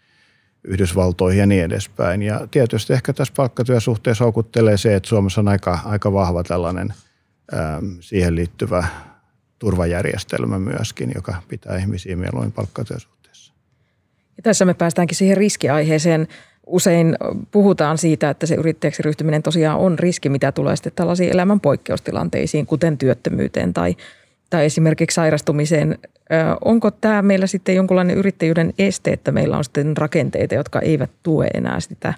Yhdysvaltoihin 0.63 1.39
ja 1.39 1.45
niin 1.45 1.63
edespäin. 1.63 2.21
Ja 2.21 2.47
tietysti 2.51 2.93
ehkä 2.93 3.13
tässä 3.13 3.33
palkkatyösuhteessa 3.37 4.23
houkuttelee 4.23 4.77
se, 4.77 4.95
että 4.95 5.09
Suomessa 5.09 5.41
on 5.41 5.47
aika, 5.47 5.79
aika 5.85 6.13
vahva 6.13 6.43
tällainen 6.43 6.93
äm, 7.53 7.97
siihen 7.99 8.35
liittyvä 8.35 8.87
turvajärjestelmä 9.59 10.59
myöskin, 10.59 11.11
joka 11.15 11.35
pitää 11.47 11.77
ihmisiä 11.77 12.15
mieluummin 12.15 12.51
palkkatyösuhteessa. 12.51 13.53
Ja 14.37 14.43
tässä 14.43 14.65
me 14.65 14.73
päästäänkin 14.73 15.17
siihen 15.17 15.37
riskiaiheeseen. 15.37 16.27
usein 16.65 17.17
puhutaan 17.51 17.97
siitä, 17.97 18.29
että 18.29 18.45
se 18.45 18.55
yrittäjäksi 18.55 19.03
ryhtyminen 19.03 19.43
tosiaan 19.43 19.79
on 19.79 19.99
riski, 19.99 20.29
mitä 20.29 20.51
tulee 20.51 20.75
sitten 20.75 20.93
tällaisiin 20.95 21.31
elämän 21.31 21.59
poikkeustilanteisiin, 21.59 22.65
kuten 22.65 22.97
työttömyyteen 22.97 23.73
tai, 23.73 23.95
tai 24.49 24.65
esimerkiksi 24.65 25.15
sairastumiseen. 25.15 25.99
Onko 26.65 26.91
tämä 26.91 27.21
meillä 27.21 27.47
sitten 27.47 27.75
jonkunlainen 27.75 28.17
yrittäjyyden 28.17 28.73
este, 28.79 29.11
että 29.11 29.31
meillä 29.31 29.57
on 29.57 29.63
sitten 29.63 29.97
rakenteita, 29.97 30.55
jotka 30.55 30.79
eivät 30.79 31.11
tue 31.23 31.47
enää 31.53 31.79
sitä 31.79 32.13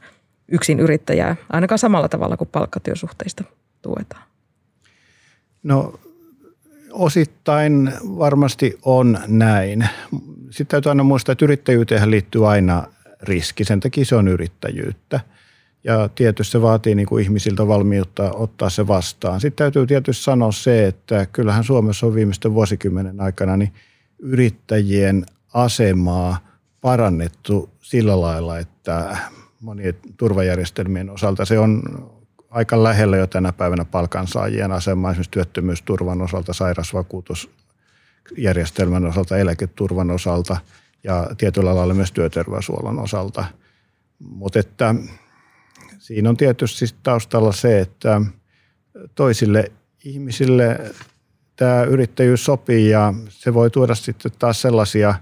yksin 0.47 0.79
yrittäjää, 0.79 1.35
ainakaan 1.49 1.79
samalla 1.79 2.09
tavalla 2.09 2.37
kuin 2.37 2.49
palkkatyösuhteista 2.51 3.43
tuetaan? 3.81 4.23
No 5.63 5.99
osittain 6.91 7.93
varmasti 8.03 8.79
on 8.85 9.19
näin. 9.27 9.87
Sitten 10.49 10.67
täytyy 10.67 10.89
aina 10.89 11.03
muistaa, 11.03 11.33
että 11.33 11.45
yrittäjyyteen 11.45 12.11
liittyy 12.11 12.49
aina 12.49 12.87
riski. 13.21 13.63
Sen 13.63 13.79
takia 13.79 14.05
se 14.05 14.15
on 14.15 14.27
yrittäjyyttä. 14.27 15.19
Ja 15.83 16.09
tietysti 16.15 16.51
se 16.51 16.61
vaatii 16.61 16.95
niin 16.95 17.05
kuin 17.05 17.23
ihmisiltä 17.23 17.67
valmiutta 17.67 18.31
ottaa 18.33 18.69
se 18.69 18.87
vastaan. 18.87 19.41
Sitten 19.41 19.63
täytyy 19.63 19.87
tietysti 19.87 20.23
sanoa 20.23 20.51
se, 20.51 20.87
että 20.87 21.25
kyllähän 21.25 21.63
Suomessa 21.63 22.05
on 22.05 22.15
viimeisten 22.15 22.53
vuosikymmenen 22.53 23.21
aikana 23.21 23.57
niin 23.57 23.73
yrittäjien 24.19 25.25
asemaa 25.53 26.37
parannettu 26.81 27.69
sillä 27.81 28.21
lailla, 28.21 28.59
että 28.59 29.17
monien 29.59 29.95
turvajärjestelmien 30.17 31.09
osalta 31.09 31.45
se 31.45 31.59
on 31.59 31.81
aika 32.49 32.83
lähellä 32.83 33.17
jo 33.17 33.27
tänä 33.27 33.53
päivänä 33.53 33.85
palkansaajien 33.85 34.71
asemaa, 34.71 35.11
esimerkiksi 35.11 35.31
työttömyysturvan 35.31 36.21
osalta, 36.21 36.53
sairausvakuutusjärjestelmän 36.53 39.05
osalta, 39.05 39.37
eläketurvan 39.37 40.11
osalta– 40.11 40.57
ja 41.03 41.27
tietyllä 41.37 41.75
lailla 41.75 41.93
myös 41.93 42.11
työterveyshuollon 42.11 42.99
osalta. 42.99 43.45
Mutta 44.19 44.59
että 44.59 44.95
siinä 45.99 46.29
on 46.29 46.37
tietysti 46.37 46.85
taustalla 47.03 47.51
se, 47.51 47.79
että 47.79 48.21
toisille 49.15 49.71
ihmisille 50.05 50.79
tämä 51.55 51.83
yrittäjyys 51.83 52.45
sopii 52.45 52.89
ja 52.89 53.13
se 53.29 53.53
voi 53.53 53.69
tuoda 53.69 53.95
sitten 53.95 54.31
taas 54.39 54.61
sellaisia 54.61 55.15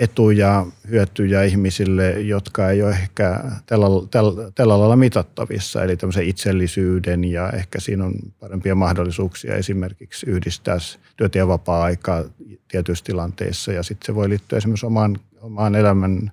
etuja, 0.00 0.66
hyötyjä 0.90 1.42
ihmisille, 1.42 2.20
jotka 2.20 2.70
ei 2.70 2.82
ole 2.82 2.90
ehkä 2.90 3.40
tällä, 3.66 3.86
tällä, 4.10 4.50
tällä 4.54 4.78
lailla 4.78 4.96
mitattavissa. 4.96 5.84
Eli 5.84 5.96
tämmöisen 5.96 6.28
itsellisyyden 6.28 7.24
ja 7.24 7.50
ehkä 7.50 7.80
siinä 7.80 8.04
on 8.04 8.14
parempia 8.40 8.74
mahdollisuuksia 8.74 9.54
esimerkiksi 9.54 10.26
yhdistää 10.30 10.76
työtä 11.16 11.38
ja 11.38 11.48
vapaa-aikaa 11.48 12.24
tietyissä 12.68 13.04
tilanteissa. 13.04 13.72
Ja 13.72 13.82
sitten 13.82 14.06
se 14.06 14.14
voi 14.14 14.28
liittyä 14.28 14.56
esimerkiksi 14.56 14.86
omaan, 14.86 15.18
omaan 15.40 15.74
elämän 15.74 16.32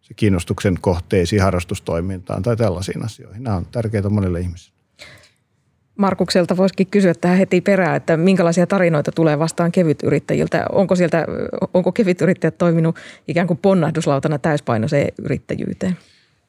se 0.00 0.14
kiinnostuksen 0.14 0.74
kohteisiin, 0.80 1.42
harrastustoimintaan 1.42 2.42
tai 2.42 2.56
tällaisiin 2.56 3.04
asioihin. 3.04 3.42
Nämä 3.42 3.56
on 3.56 3.66
tärkeitä 3.66 4.08
monille 4.08 4.40
ihmisille. 4.40 4.79
Markukselta 6.00 6.56
voisikin 6.56 6.86
kysyä 6.86 7.14
tähän 7.14 7.38
heti 7.38 7.60
perään, 7.60 7.96
että 7.96 8.16
minkälaisia 8.16 8.66
tarinoita 8.66 9.12
tulee 9.12 9.38
vastaan 9.38 9.72
kevytyrittäjiltä. 9.72 10.66
Onko 10.72 10.96
sieltä, 10.96 11.26
onko 11.74 11.92
kevytyrittäjät 11.92 12.58
toiminut 12.58 12.96
ikään 13.28 13.46
kuin 13.46 13.58
ponnahduslautana 13.58 14.38
täyspainoiseen 14.38 15.12
yrittäjyyteen? 15.22 15.96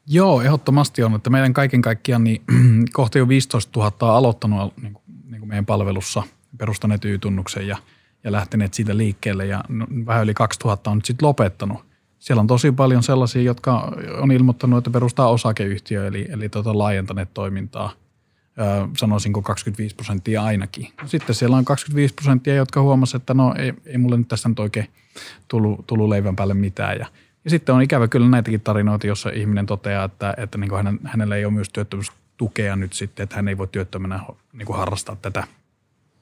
Joo, 0.07 0.41
ehdottomasti 0.41 1.03
on. 1.03 1.15
Että 1.15 1.29
meidän 1.29 1.53
kaiken 1.53 1.81
kaikkiaan 1.81 2.23
niin, 2.23 2.41
kohta 2.93 3.17
jo 3.17 3.27
15 3.27 3.79
000 3.79 3.93
on 4.01 4.09
aloittanut 4.09 4.77
niin 4.81 4.93
kuin, 4.93 5.03
niin 5.31 5.39
kuin 5.39 5.49
meidän 5.49 5.65
palvelussa, 5.65 6.23
perustaneet 6.57 7.05
Y-tunnuksen 7.05 7.67
ja, 7.67 7.77
ja 8.23 8.31
lähteneet 8.31 8.73
siitä 8.73 8.97
liikkeelle 8.97 9.45
ja 9.45 9.63
no, 9.69 9.87
vähän 10.05 10.23
yli 10.23 10.33
2000 10.33 10.91
on 10.91 10.97
nyt 10.97 11.05
sitten 11.05 11.27
lopettanut. 11.27 11.77
Siellä 12.19 12.39
on 12.39 12.47
tosi 12.47 12.71
paljon 12.71 13.03
sellaisia, 13.03 13.41
jotka 13.41 13.93
on 14.21 14.31
ilmoittanut, 14.31 14.77
että 14.77 14.89
perustaa 14.89 15.29
osakeyhtiö, 15.29 16.07
eli, 16.07 16.27
eli 16.29 16.49
tota, 16.49 16.77
laajentaneet 16.77 17.29
toimintaa– 17.33 17.91
sanoisinko 18.97 19.41
25 19.41 19.95
prosenttia 19.95 20.43
ainakin. 20.43 20.87
Sitten 21.05 21.35
siellä 21.35 21.57
on 21.57 21.65
25 21.65 22.13
prosenttia, 22.13 22.55
jotka 22.55 22.81
huomasivat, 22.81 23.21
että 23.21 23.33
no 23.33 23.55
ei, 23.57 23.73
ei 23.85 23.97
mulle 23.97 24.17
nyt 24.17 24.27
tästä 24.27 24.49
nyt 24.49 24.59
oikein 24.59 24.87
tullut, 25.47 25.87
tullut 25.87 26.09
leivän 26.09 26.35
päälle 26.35 26.53
mitään. 26.53 26.99
Ja, 26.99 27.05
ja 27.43 27.49
sitten 27.49 27.75
on 27.75 27.81
ikävä 27.81 28.07
kyllä 28.07 28.29
näitäkin 28.29 28.61
tarinoita, 28.61 29.07
jossa 29.07 29.29
ihminen 29.29 29.65
toteaa, 29.65 30.05
että, 30.05 30.33
että 30.37 30.57
niin 30.57 30.75
hänen, 30.75 30.99
hänellä 31.03 31.35
ei 31.35 31.45
ole 31.45 31.53
myös 31.53 31.69
työttömyystukea 31.69 32.75
nyt 32.75 32.93
sitten, 32.93 33.23
että 33.23 33.35
hän 33.35 33.47
ei 33.47 33.57
voi 33.57 33.67
työttömänä 33.67 34.19
niin 34.53 34.65
kuin 34.65 34.77
harrastaa 34.77 35.15
tätä 35.15 35.43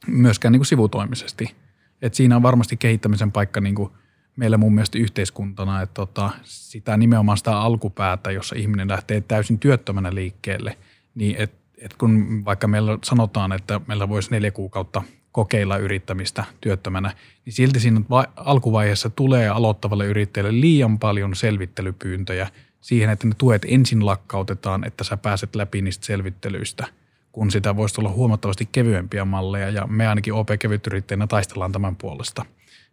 myöskään 0.08 0.52
niin 0.52 0.60
kuin 0.60 0.68
sivutoimisesti. 0.68 1.56
Et 2.02 2.14
siinä 2.14 2.36
on 2.36 2.44
varmasti 2.44 2.78
kehittämisen 2.78 3.32
paikka 3.32 3.62
niin 3.62 3.76
kuin 3.76 3.92
meillä 4.36 4.58
mun 4.58 4.76
mielestä 4.76 4.98
yhteiskuntana, 4.98 5.82
että 5.82 5.94
tota, 5.94 6.30
sitä 6.44 6.98
nimenomaan 6.98 7.38
sitä 7.38 7.58
alkupäätä, 7.58 8.32
jossa 8.32 8.56
ihminen 8.56 8.88
lähtee 8.88 9.22
täysin 9.22 9.60
työttömänä 9.60 10.16
liikkeelle, 10.16 10.78
niin 11.16 11.36
että 11.40 11.59
että 11.82 11.98
kun 11.98 12.46
vaikka 12.46 12.68
meillä 12.68 12.98
sanotaan, 13.04 13.52
että 13.52 13.82
meillä 13.88 14.10
voisi 14.10 14.32
neljä 14.32 14.52
kuukautta 14.52 15.02
kokeilla 15.32 15.78
yrittämistä 15.78 16.44
työttömänä, 16.62 17.14
niin 17.46 17.54
silti 17.54 17.80
siinä 17.80 18.02
alkuvaiheessa 18.36 19.10
tulee 19.10 19.50
aloittavalle 19.50 20.06
yrittäjälle 20.06 20.62
liian 20.62 21.00
paljon 21.00 21.36
selvittelypyyntöjä 21.36 22.48
siihen, 22.82 23.10
että 23.10 23.28
ne 23.28 23.34
tuet 23.38 23.66
ensin 23.68 24.06
lakkautetaan, 24.06 24.84
että 24.84 25.04
sä 25.04 25.18
pääset 25.18 25.56
läpi 25.56 25.82
niistä 25.82 26.06
selvittelyistä, 26.06 26.88
kun 27.32 27.52
sitä 27.52 27.76
voisi 27.76 28.02
olla 28.02 28.10
huomattavasti 28.10 28.70
kevyempiä 28.72 29.26
malleja 29.26 29.70
ja 29.70 29.88
me 29.88 30.08
ainakin 30.08 30.34
OP-kevytyrittäjänä 30.34 31.28
taistellaan 31.28 31.72
tämän 31.72 31.96
puolesta. 31.96 32.46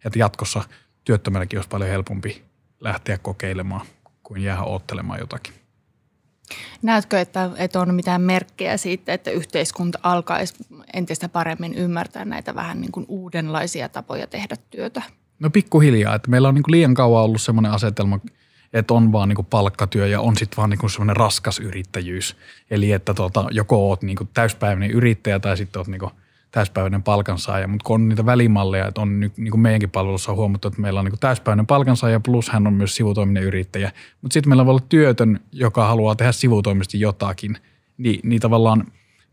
Että 0.04 0.18
jatkossa 0.18 0.64
työttömälläkin 1.04 1.58
olisi 1.58 1.68
paljon 1.68 1.90
helpompi 1.90 2.42
lähteä 2.80 3.18
kokeilemaan 3.18 3.86
kuin 4.22 4.42
jäädä 4.42 4.62
ottelemaan 4.62 5.20
jotakin. 5.20 5.65
Näetkö, 6.82 7.20
että, 7.20 7.50
että 7.56 7.80
on 7.80 7.94
mitään 7.94 8.22
merkkejä 8.22 8.76
siitä, 8.76 9.12
että 9.12 9.30
yhteiskunta 9.30 9.98
alkaisi 10.02 10.54
entistä 10.94 11.28
paremmin 11.28 11.74
ymmärtää 11.74 12.24
näitä 12.24 12.54
vähän 12.54 12.80
niin 12.80 12.92
kuin 12.92 13.06
uudenlaisia 13.08 13.88
tapoja 13.88 14.26
tehdä 14.26 14.56
työtä? 14.70 15.02
No 15.38 15.50
pikkuhiljaa, 15.50 16.14
että 16.14 16.30
meillä 16.30 16.48
on 16.48 16.54
niin 16.54 16.62
kuin 16.62 16.72
liian 16.72 16.94
kauan 16.94 17.24
ollut 17.24 17.42
sellainen 17.42 17.72
asetelma, 17.72 18.20
että 18.72 18.94
on 18.94 19.12
vaan 19.12 19.28
niin 19.28 19.36
kuin 19.36 19.46
palkkatyö 19.46 20.06
ja 20.06 20.20
on 20.20 20.36
sitten 20.36 20.56
vaan 20.56 20.70
niin 20.70 20.78
kuin 20.78 20.90
semmoinen 20.90 21.16
raskas 21.16 21.58
yrittäjyys. 21.58 22.36
Eli 22.70 22.92
että 22.92 23.14
tota, 23.14 23.44
joko 23.50 23.88
oot 23.88 24.02
niin 24.02 24.16
kuin 24.16 24.28
täyspäiväinen 24.34 24.90
yrittäjä 24.90 25.38
tai 25.38 25.56
sitten 25.56 25.80
oot 25.80 25.88
niin 25.88 26.00
kuin– 26.00 26.10
täyspäiväinen 26.56 27.02
palkansaaja, 27.02 27.68
mutta 27.68 27.84
kun 27.84 27.94
on 27.94 28.08
niitä 28.08 28.26
välimalleja, 28.26 28.88
että 28.88 29.00
on 29.00 29.20
niin 29.20 29.50
kuin 29.50 29.60
meidänkin 29.60 29.90
palvelussa 29.90 30.30
on 30.32 30.36
huomattu, 30.36 30.68
että 30.68 30.80
meillä 30.80 31.00
on 31.00 31.06
niin 31.06 31.18
täyspäiväinen 31.20 31.66
palkansaaja 31.66 32.20
plus 32.20 32.48
hän 32.48 32.66
on 32.66 32.72
myös 32.72 32.96
sivutoiminen 32.96 33.42
yrittäjä, 33.42 33.92
mutta 34.22 34.34
sitten 34.34 34.50
meillä 34.50 34.66
voi 34.66 34.72
olla 34.72 34.86
työtön, 34.88 35.40
joka 35.52 35.86
haluaa 35.86 36.14
tehdä 36.14 36.32
sivutoimisesti 36.32 37.00
jotakin, 37.00 37.56
niin, 37.98 38.20
niin 38.22 38.40
tavallaan 38.40 38.84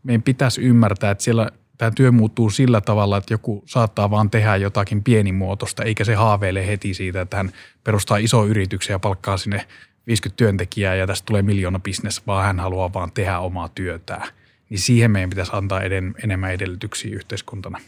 meidän 0.02 0.22
pitäisi 0.22 0.60
ymmärtää, 0.62 1.10
että 1.10 1.24
siellä 1.24 1.50
tämä 1.78 1.90
työ 1.90 2.12
muuttuu 2.12 2.50
sillä 2.50 2.80
tavalla, 2.80 3.16
että 3.16 3.34
joku 3.34 3.62
saattaa 3.66 4.10
vaan 4.10 4.30
tehdä 4.30 4.56
jotakin 4.56 5.02
pienimuotoista, 5.02 5.82
eikä 5.82 6.04
se 6.04 6.14
haaveile 6.14 6.66
heti 6.66 6.94
siitä, 6.94 7.20
että 7.20 7.36
hän 7.36 7.50
perustaa 7.84 8.16
iso 8.16 8.46
yrityksen 8.46 8.94
ja 8.94 8.98
palkkaa 8.98 9.36
sinne 9.36 9.66
50 10.06 10.36
työntekijää 10.36 10.94
ja 10.94 11.06
tästä 11.06 11.26
tulee 11.26 11.42
miljoona 11.42 11.78
bisnes, 11.78 12.26
vaan 12.26 12.44
hän 12.44 12.60
haluaa 12.60 12.92
vaan 12.92 13.12
tehdä 13.12 13.38
omaa 13.38 13.68
työtään– 13.68 14.28
niin 14.70 14.80
siihen 14.80 15.10
meidän 15.10 15.30
pitäisi 15.30 15.52
antaa 15.54 15.82
eden, 15.82 16.14
enemmän 16.24 16.52
edellytyksiä 16.52 17.14
yhteiskuntana. 17.14 17.80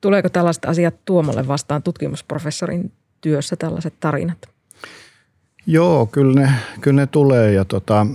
Tuleeko 0.00 0.28
tällaiset 0.28 0.64
asiat 0.64 0.94
Tuomolle 1.04 1.48
vastaan 1.48 1.82
tutkimusprofessorin 1.82 2.92
työssä 3.20 3.56
tällaiset 3.56 3.94
tarinat? 4.00 4.38
Joo, 5.66 6.06
kyllä 6.06 6.40
ne, 6.40 6.52
kyllä 6.80 7.02
ne 7.02 7.06
tulee 7.06 7.52
ja 7.52 7.64
tota, 7.64 8.06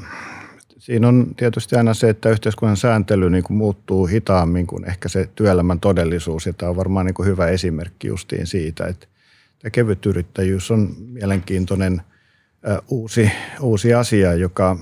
siinä 0.78 1.08
on 1.08 1.36
tietysti 1.38 1.76
aina 1.76 1.94
se, 1.94 2.10
että 2.10 2.30
yhteiskunnan 2.30 2.78
sääntely 2.78 3.30
niin 3.30 3.44
kuin 3.44 3.58
muuttuu 3.58 4.06
hitaammin 4.06 4.68
kuin 4.68 4.90
ehkä 4.90 5.10
se 5.10 5.30
työelämän 5.36 5.80
todellisuus 5.80 6.46
ja 6.46 6.54
tämä 6.54 6.70
on 6.70 6.76
varmaan 6.76 7.06
niin 7.06 7.14
kuin 7.14 7.28
hyvä 7.28 7.48
esimerkki 7.48 8.08
justiin 8.08 8.48
siitä, 8.48 8.86
että 8.88 9.08
tämä 9.60 9.70
kevyt 9.70 10.06
yrittäjyys 10.06 10.72
on 10.72 10.96
mielenkiintoinen 11.08 12.02
uusi, 12.88 13.32
uusi 13.62 13.94
asia, 13.94 14.34
joka 14.34 14.78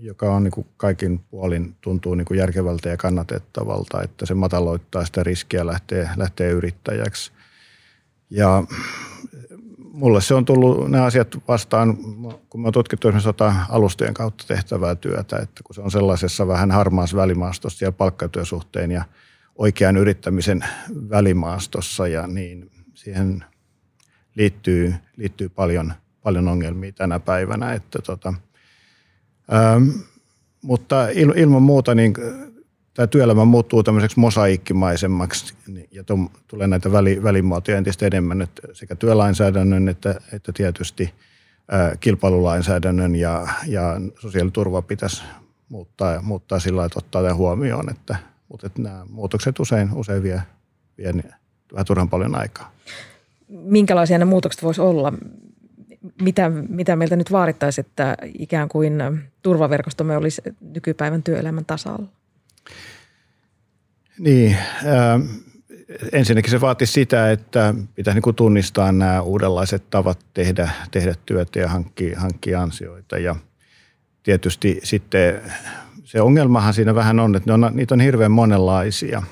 joka 0.00 0.34
on 0.34 0.44
niin 0.44 0.52
kuin 0.52 0.66
kaikin 0.76 1.18
puolin 1.18 1.74
tuntuu 1.80 2.14
niin 2.14 2.24
kuin 2.24 2.38
järkevältä 2.38 2.88
ja 2.88 2.96
kannatettavalta, 2.96 4.02
että 4.02 4.26
se 4.26 4.34
mataloittaa 4.34 5.04
sitä 5.04 5.24
riskiä 5.24 5.66
lähtee, 5.66 6.10
lähtee 6.16 6.50
yrittäjäksi. 6.50 7.32
Ja 8.30 8.64
mulle 9.78 10.20
se 10.20 10.34
on 10.34 10.44
tullut 10.44 10.90
nämä 10.90 11.04
asiat 11.04 11.38
vastaan, 11.48 11.96
kun 12.50 12.60
mä 12.60 12.66
oon 12.66 12.72
tutkittu 12.72 13.08
esimerkiksi 13.08 13.44
alustojen 13.68 14.14
kautta 14.14 14.44
tehtävää 14.48 14.94
työtä, 14.94 15.36
että 15.36 15.62
kun 15.64 15.74
se 15.74 15.80
on 15.80 15.90
sellaisessa 15.90 16.48
vähän 16.48 16.70
harmaassa 16.70 17.16
välimaastossa 17.16 17.84
ja 17.84 17.92
palkkatyösuhteen 17.92 18.90
ja 18.90 19.04
oikean 19.56 19.96
yrittämisen 19.96 20.64
välimaastossa 21.10 22.08
ja 22.08 22.26
niin 22.26 22.70
siihen 22.94 23.44
liittyy, 24.34 24.94
liittyy 25.16 25.48
paljon, 25.48 25.92
paljon 26.22 26.48
ongelmia 26.48 26.92
tänä 26.92 27.20
päivänä, 27.20 27.72
että 27.72 27.98
tota– 28.02 28.34
Ähm, 29.52 29.88
mutta 30.62 31.08
il, 31.08 31.32
ilman 31.36 31.62
muuta 31.62 31.94
niin 31.94 32.14
tämä 32.94 33.06
työelämä 33.06 33.44
muuttuu 33.44 33.82
tämmöiseksi 33.82 34.20
mosaiikkimaisemmaksi 34.20 35.54
niin, 35.66 35.88
ja 35.90 36.04
tom, 36.04 36.28
tulee 36.48 36.66
näitä 36.66 36.92
väli, 36.92 37.22
välimuotoja 37.22 37.78
entistä 37.78 38.06
enemmän 38.06 38.42
että 38.42 38.68
sekä 38.72 38.94
työlainsäädännön 38.94 39.88
että, 39.88 40.20
että 40.32 40.52
tietysti 40.52 41.14
kilpailulainsäädännön 42.00 43.16
ja, 43.16 43.48
ja 43.66 44.00
sosiaaliturva 44.20 44.82
pitäisi 44.82 45.22
muuttaa, 45.68 46.22
muuttaa 46.22 46.60
sillä 46.60 46.84
että 46.84 46.98
ottaa 46.98 47.34
huomioon, 47.34 47.90
että, 47.90 48.16
mutta 48.48 48.66
että 48.66 48.82
nämä 48.82 49.06
muutokset 49.10 49.60
usein, 49.60 49.88
usein 49.94 50.22
vie, 50.22 50.42
vie 50.98 51.14
vähän 51.72 51.86
turhan 51.86 52.08
paljon 52.08 52.34
aikaa. 52.34 52.72
Minkälaisia 53.48 54.18
ne 54.18 54.24
muutokset 54.24 54.62
voisi 54.62 54.80
olla? 54.80 55.12
Mitä, 56.22 56.50
mitä 56.68 56.96
meiltä 56.96 57.16
nyt 57.16 57.32
vaadittaisi, 57.32 57.80
että 57.80 58.16
ikään 58.38 58.68
kuin 58.68 59.02
turvaverkostomme 59.42 60.16
olisi 60.16 60.42
nykypäivän 60.60 61.22
työelämän 61.22 61.64
tasalla? 61.64 62.08
Niin, 64.18 64.56
äh, 64.86 65.20
ensinnäkin 66.12 66.50
se 66.50 66.60
vaati 66.60 66.86
sitä, 66.86 67.30
että 67.30 67.74
pitää 67.94 68.14
niin 68.14 68.34
tunnistaa 68.34 68.92
nämä 68.92 69.22
uudenlaiset 69.22 69.90
tavat 69.90 70.18
tehdä, 70.34 70.70
tehdä 70.90 71.14
työtä 71.26 71.58
ja 71.58 71.68
hankkia, 71.68 72.20
hankkia 72.20 72.62
ansioita. 72.62 73.18
Ja 73.18 73.36
tietysti 74.22 74.80
sitten 74.84 75.40
se 76.04 76.20
ongelmahan 76.20 76.74
siinä 76.74 76.94
vähän 76.94 77.20
on, 77.20 77.36
että 77.36 77.56
ne 77.56 77.66
on, 77.66 77.72
niitä 77.74 77.94
on 77.94 78.00
hirveän 78.00 78.32
monenlaisia. 78.32 79.22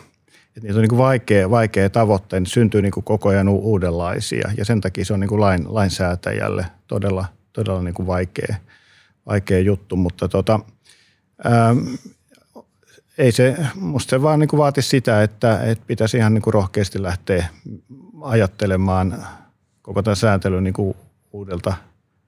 Että 0.57 0.69
niitä 0.69 0.79
on 0.79 0.83
niin 0.83 0.89
kuin 0.89 0.99
vaikea, 0.99 1.51
vaikea 1.51 1.91
tavoittaa, 1.91 2.41
niin 2.41 2.47
syntyy 2.47 2.83
niin 2.83 2.93
kuin 2.93 3.05
koko 3.05 3.29
ajan 3.29 3.49
uudenlaisia. 3.49 4.51
Ja 4.57 4.65
sen 4.65 4.81
takia 4.81 5.05
se 5.05 5.15
on 5.15 5.21
niin 5.21 5.29
kuin 5.29 5.41
lain, 5.41 5.65
lainsäätäjälle 5.67 6.67
todella, 6.87 7.25
todella 7.53 7.83
niin 7.83 7.95
kuin 7.95 8.07
vaikea, 8.07 8.57
vaikea 9.27 9.61
juttu. 9.61 9.97
Mutta 9.97 10.29
tota, 10.29 10.61
ähm, 11.47 11.79
ei 13.19 13.33
se, 13.33 13.57
musta 13.75 14.11
se 14.11 14.23
vaan 14.23 14.41
niin 14.41 14.49
kuin 14.49 14.59
vaati 14.59 14.83
sitä, 14.83 15.23
että, 15.23 15.63
että 15.63 15.85
pitäisi 15.87 16.17
ihan 16.17 16.35
niin 16.35 16.43
kuin 16.43 16.55
rohkeasti 16.55 17.03
lähteä 17.03 17.47
ajattelemaan 18.23 19.27
koko 19.83 20.03
tämän 20.03 20.17
sääntelyn 20.17 20.65
niin 20.65 20.75
kuin 20.75 20.97
uudelta, 21.33 21.75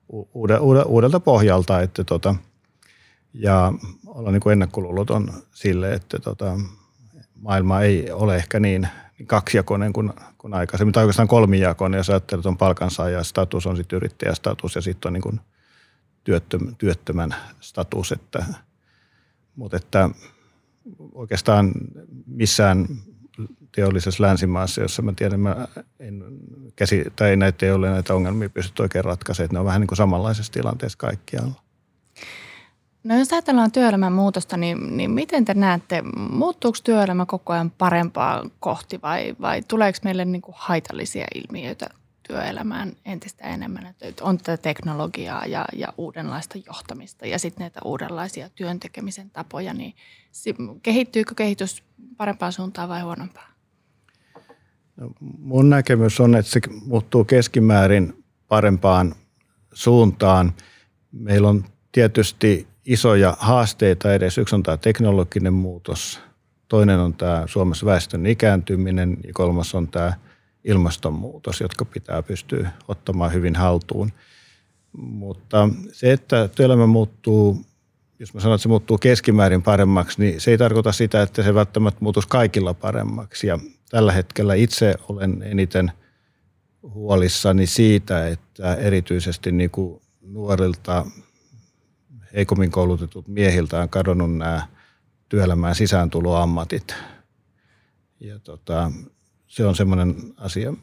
uudelta, 0.08 0.84
uudelta 0.86 1.20
pohjalta, 1.20 1.80
että 1.80 2.04
tota, 2.04 2.34
ja 3.34 3.72
olla 4.06 4.30
niin 4.30 4.40
kuin 4.40 4.52
ennakkoluuloton 4.52 5.32
sille, 5.52 5.92
että 5.92 6.18
tota, 6.18 6.58
maailma 7.42 7.80
ei 7.80 8.10
ole 8.10 8.36
ehkä 8.36 8.60
niin, 8.60 8.88
kaksijakoinen 9.26 9.92
kuin, 9.92 10.12
kuin 10.38 10.54
aikaisemmin, 10.54 10.92
tai 10.92 11.04
oikeastaan 11.04 11.28
kolmijakoinen, 11.28 11.98
jos 11.98 12.10
ajattelee, 12.10 12.40
että 12.40 12.48
on 12.48 12.58
palkansaaja 12.58 13.24
status, 13.24 13.66
on 13.66 13.76
sitten 13.76 13.96
yrittäjästatus 13.96 14.74
ja 14.74 14.80
sitten 14.80 15.08
on 15.08 15.12
niin 15.12 15.22
kuin 15.22 15.40
työttömän, 16.24 16.76
työttömän 16.76 17.34
status, 17.60 18.12
että, 18.12 18.44
mutta 19.56 19.76
että 19.76 20.10
oikeastaan 21.12 21.72
missään 22.26 22.86
teollisessa 23.74 24.22
länsimaassa, 24.22 24.80
jossa 24.80 25.02
mä 25.02 25.12
tiedän, 25.12 25.40
mä 25.40 25.68
en 26.00 26.24
käsi, 26.76 27.04
tai 27.16 27.36
näitä 27.36 27.66
ei 27.66 27.72
ole 27.72 27.90
näitä 27.90 28.14
ongelmia 28.14 28.50
pystytty 28.50 28.82
oikein 28.82 29.04
ratkaisemaan, 29.04 29.50
ne 29.52 29.58
on 29.58 29.66
vähän 29.66 29.80
niin 29.80 29.88
kuin 29.88 29.96
samanlaisessa 29.96 30.52
tilanteessa 30.52 30.98
kaikkialla. 30.98 31.67
No 33.08 33.18
jos 33.18 33.32
ajatellaan 33.32 33.72
työelämän 33.72 34.12
muutosta, 34.12 34.56
niin, 34.56 34.96
niin 34.96 35.10
miten 35.10 35.44
te 35.44 35.54
näette, 35.54 36.02
muuttuuko 36.30 36.78
työelämä 36.84 37.26
koko 37.26 37.52
ajan 37.52 37.70
parempaa 37.70 38.50
kohti 38.60 39.02
vai, 39.02 39.36
vai 39.40 39.62
tuleeko 39.62 39.98
meille 40.04 40.24
niin 40.24 40.42
kuin 40.42 40.54
haitallisia 40.58 41.26
ilmiöitä 41.34 41.86
työelämään 42.28 42.92
entistä 43.04 43.44
enemmän. 43.44 43.86
Että 43.86 44.24
on 44.24 44.38
tätä 44.38 44.56
teknologiaa 44.56 45.46
ja, 45.46 45.64
ja 45.72 45.88
uudenlaista 45.96 46.58
johtamista 46.66 47.26
ja 47.26 47.38
sitten 47.38 47.60
näitä 47.60 47.80
uudenlaisia 47.84 48.48
työntekemisen 48.48 49.30
tapoja, 49.30 49.74
niin 49.74 49.94
kehittyykö 50.82 51.34
kehitys 51.34 51.82
parempaan 52.16 52.52
suuntaan 52.52 52.88
vai 52.88 53.00
huonompaan? 53.00 53.52
No, 54.96 55.10
mun 55.20 55.70
näkemys 55.70 56.20
on, 56.20 56.34
että 56.34 56.52
se 56.52 56.60
muuttuu 56.86 57.24
keskimäärin 57.24 58.24
parempaan 58.48 59.14
suuntaan. 59.72 60.52
Meillä 61.12 61.48
on 61.48 61.64
tietysti 61.92 62.68
isoja 62.88 63.36
haasteita 63.38 64.14
edes. 64.14 64.38
Yksi 64.38 64.54
on 64.54 64.62
tämä 64.62 64.76
teknologinen 64.76 65.52
muutos, 65.52 66.20
toinen 66.68 66.98
on 66.98 67.14
tämä 67.14 67.42
Suomessa 67.46 67.86
väestön 67.86 68.26
ikääntyminen 68.26 69.16
ja 69.26 69.32
kolmas 69.32 69.74
on 69.74 69.88
tämä– 69.88 70.12
ilmastonmuutos, 70.64 71.60
jotka 71.60 71.84
pitää 71.84 72.22
pystyä 72.22 72.70
ottamaan 72.88 73.32
hyvin 73.32 73.56
haltuun. 73.56 74.12
Mutta 74.92 75.68
se, 75.92 76.12
että 76.12 76.48
työelämä 76.48 76.86
muuttuu, 76.86 77.64
jos 78.18 78.34
mä 78.34 78.40
sanon, 78.40 78.54
että 78.54 78.62
se 78.62 78.68
muuttuu 78.68 78.98
keskimäärin 78.98 79.62
paremmaksi, 79.62 80.20
niin 80.20 80.40
se 80.40 80.50
ei 80.50 80.58
tarkoita 80.58 80.92
sitä, 80.92 81.22
että 81.22 81.42
se 81.42 81.54
välttämättä 81.54 81.98
muutuisi 82.00 82.28
kaikilla 82.28 82.74
paremmaksi. 82.74 83.46
Ja 83.46 83.58
tällä 83.90 84.12
hetkellä 84.12 84.54
itse 84.54 84.94
olen 85.08 85.42
eniten 85.42 85.92
huolissani 86.82 87.66
siitä, 87.66 88.28
että 88.28 88.74
erityisesti 88.74 89.52
niin 89.52 89.70
kuin 89.70 90.00
nuorilta 90.22 91.06
heikommin 92.34 92.70
koulutetut 92.70 93.28
miehiltä 93.28 93.80
on 93.80 93.88
kadonnut 93.88 94.36
nämä 94.36 94.66
työelämään 95.28 95.74
sisääntuloammatit. 95.74 96.94
Ja 98.20 98.38
tota, 98.38 98.92
se 99.46 99.66
on 99.66 99.76
semmoinen 99.76 100.14
asia, 100.36 100.74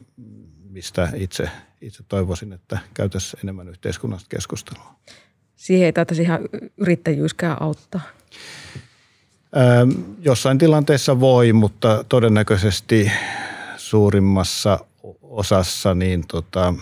mistä 0.70 1.12
itse, 1.14 1.50
itse 1.80 2.02
toivoisin, 2.08 2.52
että 2.52 2.78
käytäisiin 2.94 3.40
enemmän 3.44 3.68
yhteiskunnasta 3.68 4.28
keskustelua. 4.28 4.94
Siihen 5.56 5.86
ei 5.86 5.92
taitaisi 5.92 6.22
ihan 6.22 6.40
yrittäjyyskään 6.76 7.62
auttaa. 7.62 8.00
Ähm, 9.56 9.90
jossain 10.20 10.58
tilanteessa 10.58 11.20
voi, 11.20 11.52
mutta 11.52 12.04
todennäköisesti 12.08 13.10
suurimmassa 13.76 14.78
osassa 15.22 15.94
niin 15.94 16.24
tota, 16.28 16.74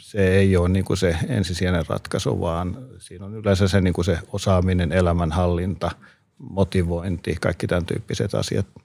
se 0.00 0.28
ei 0.28 0.56
ole 0.56 0.68
niin 0.68 0.84
kuin 0.84 0.96
se 0.96 1.16
ensisijainen 1.28 1.84
ratkaisu, 1.88 2.40
vaan 2.40 2.76
siinä 2.98 3.24
on 3.24 3.34
yleensä 3.34 3.68
se, 3.68 3.80
niin 3.80 3.94
kuin 3.94 4.04
se 4.04 4.18
osaaminen, 4.32 4.92
elämänhallinta, 4.92 5.90
motivointi, 6.38 7.36
kaikki 7.40 7.66
tämän 7.66 7.86
tyyppiset 7.86 8.34
asiat– 8.34 8.66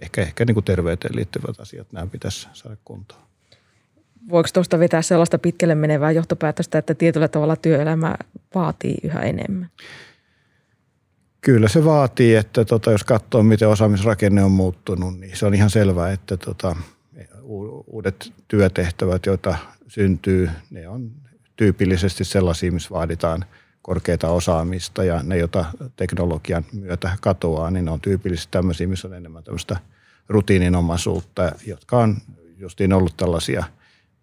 ehkä, 0.00 0.22
ehkä 0.22 0.44
niin 0.44 0.54
kuin 0.54 0.64
terveyteen 0.64 1.16
liittyvät 1.16 1.60
asiat 1.60 1.92
nämä 1.92 2.06
pitäisi 2.06 2.48
saada 2.52 2.76
kuntoon. 2.84 3.22
Voiko 4.30 4.48
tuosta 4.54 4.78
vetää 4.78 5.02
sellaista 5.02 5.38
pitkälle 5.38 5.74
menevää 5.74 6.10
johtopäätöstä, 6.10 6.78
että 6.78 6.94
tietyllä 6.94 7.28
tavalla 7.28 7.56
työelämä 7.56 8.14
vaatii 8.54 8.96
yhä 9.02 9.20
enemmän? 9.20 9.68
Kyllä 11.40 11.68
se 11.68 11.84
vaatii, 11.84 12.34
että 12.34 12.64
tota, 12.64 12.90
jos 12.90 13.04
katsoo, 13.04 13.42
miten 13.42 13.68
osaamisrakenne 13.68 14.44
on 14.44 14.52
muuttunut, 14.52 15.18
niin 15.18 15.36
se 15.36 15.46
on 15.46 15.54
ihan 15.54 15.70
selvää, 15.70 16.12
että 16.12 16.36
tota, 16.36 16.76
uudet 17.86 18.32
työtehtävät, 18.48 19.26
joita 19.26 19.56
syntyy, 19.88 20.50
ne 20.70 20.88
on 20.88 21.10
tyypillisesti 21.56 22.24
sellaisia, 22.24 22.72
missä 22.72 22.90
vaaditaan 22.90 23.44
korkeita 23.82 24.28
osaamista 24.28 25.04
ja 25.04 25.22
ne, 25.22 25.36
joita 25.36 25.64
teknologian 25.96 26.64
myötä 26.72 27.16
katoaa, 27.20 27.70
niin 27.70 27.84
ne 27.84 27.90
on 27.90 28.00
tyypillisesti 28.00 28.50
tämmöisiä, 28.50 28.86
missä 28.86 29.08
on 29.08 29.14
enemmän 29.14 29.44
tämmöistä 29.44 29.76
rutiininomaisuutta, 30.28 31.52
jotka 31.66 31.98
on 31.98 32.16
justiin 32.56 32.92
ollut 32.92 33.16
tällaisia 33.16 33.64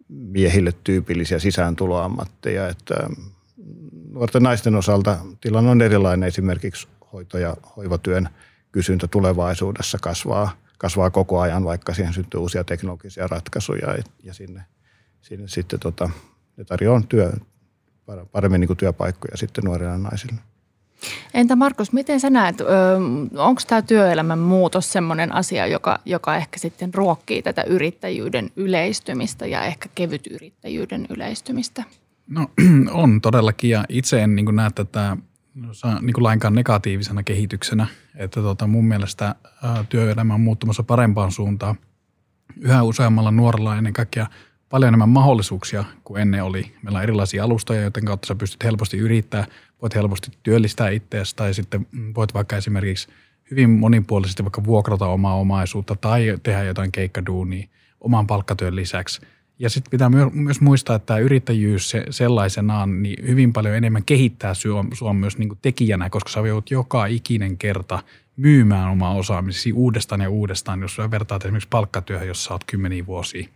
miehille 0.07 0.73
tyypillisiä 0.83 1.39
sisääntuloammatteja, 1.39 2.67
että 2.67 2.95
nuorten 4.11 4.43
naisten 4.43 4.75
osalta 4.75 5.17
tilanne 5.41 5.69
on 5.69 5.81
erilainen. 5.81 6.27
Esimerkiksi 6.27 6.87
hoito- 7.13 7.37
ja 7.37 7.57
hoivatyön 7.75 8.29
kysyntä 8.71 9.07
tulevaisuudessa 9.07 9.97
kasvaa, 10.01 10.51
kasvaa 10.77 11.09
koko 11.09 11.39
ajan, 11.39 11.63
vaikka 11.63 11.93
siihen 11.93 12.13
syntyy 12.13 12.39
uusia 12.39 12.63
teknologisia 12.63 13.27
ratkaisuja 13.27 13.95
ja 14.23 14.33
sinne, 14.33 14.61
sinne 15.21 15.47
sitten 15.47 15.79
tota, 15.79 16.09
ne 16.57 16.63
tarjoaa 16.63 17.01
työ, 17.09 17.33
paremmin 18.31 18.61
niin 18.61 18.67
kuin 18.67 18.77
työpaikkoja 18.77 19.37
sitten 19.37 19.63
nuorille 19.63 19.97
naisille. 19.97 20.41
Entä 21.33 21.55
Markus, 21.55 21.93
miten 21.93 22.19
sä 22.19 22.29
näet, 22.29 22.55
onko 23.37 23.61
tämä 23.67 23.81
työelämän 23.81 24.39
muutos 24.39 24.91
sellainen 24.91 25.35
asia, 25.35 25.67
joka, 25.67 25.99
joka 26.05 26.35
ehkä 26.35 26.59
sitten 26.59 26.93
ruokkii 26.93 27.41
tätä 27.41 27.63
yrittäjyyden 27.63 28.49
yleistymistä 28.55 29.45
ja 29.45 29.63
ehkä 29.63 29.89
kevyt 29.95 30.27
yrittäjyyden 30.27 31.05
yleistymistä? 31.09 31.83
No 32.27 32.47
on 33.03 33.21
todellakin 33.21 33.69
ja 33.69 33.85
itse 33.89 34.23
en 34.23 34.35
niin 34.35 34.55
näe 34.55 34.69
tätä 34.75 35.17
niin 36.01 36.13
kuin 36.13 36.23
lainkaan 36.23 36.55
negatiivisena 36.55 37.23
kehityksenä, 37.23 37.87
että 38.15 38.41
tota, 38.41 38.67
mun 38.67 38.85
mielestä 38.85 39.35
työelämä 39.89 40.33
on 40.33 40.41
muuttumassa 40.41 40.83
parempaan 40.83 41.31
suuntaan. 41.31 41.75
Yhä 42.59 42.83
useammalla 42.83 43.31
nuorella 43.31 43.77
ennen 43.77 43.93
kaikkea– 43.93 44.27
paljon 44.69 44.87
enemmän 44.87 45.09
mahdollisuuksia 45.09 45.83
kuin 46.03 46.21
ennen 46.21 46.43
oli. 46.43 46.71
Meillä 46.83 46.97
on 46.97 47.03
erilaisia 47.03 47.43
alustoja, 47.43 47.81
joiden 47.81 48.05
kautta 48.05 48.27
sä 48.27 48.35
pystyt 48.35 48.63
helposti 48.63 48.97
yrittää, 48.97 49.45
voit 49.81 49.95
helposti 49.95 50.31
työllistää 50.43 50.89
itseäsi 50.89 51.35
tai 51.35 51.53
sitten 51.53 51.87
voit 52.15 52.33
vaikka 52.33 52.57
esimerkiksi 52.57 53.07
hyvin 53.51 53.69
monipuolisesti 53.69 54.43
vaikka 54.43 54.63
vuokrata 54.63 55.07
omaa 55.07 55.35
omaisuutta 55.35 55.95
tai 55.95 56.37
tehdä 56.43 56.63
jotain 56.63 56.91
keikkaduunia 56.91 57.67
oman 58.01 58.27
palkkatyön 58.27 58.75
lisäksi. 58.75 59.21
Ja 59.59 59.69
sitten 59.69 59.91
pitää 59.91 60.09
myös 60.31 60.61
muistaa, 60.61 60.95
että 60.95 61.05
tämä 61.05 61.19
yrittäjyys 61.19 61.93
sellaisenaan 62.09 63.03
niin 63.03 63.27
hyvin 63.27 63.53
paljon 63.53 63.75
enemmän 63.75 64.05
kehittää 64.05 64.53
sua 64.93 65.13
myös 65.13 65.37
niin 65.37 65.57
tekijänä, 65.61 66.09
koska 66.09 66.29
sä 66.29 66.39
joudut 66.39 66.71
joka 66.71 67.05
ikinen 67.05 67.57
kerta 67.57 68.03
myymään 68.35 68.89
omaa 68.89 69.15
osaamisesi 69.15 69.73
uudestaan 69.73 70.21
ja 70.21 70.29
uudestaan, 70.29 70.81
jos 70.81 70.97
vertaat 71.11 71.45
esimerkiksi 71.45 71.69
palkkatyöhön, 71.69 72.27
jossa 72.27 72.53
olet 72.53 72.63
kymmeniä 72.63 73.05
vuosia 73.05 73.47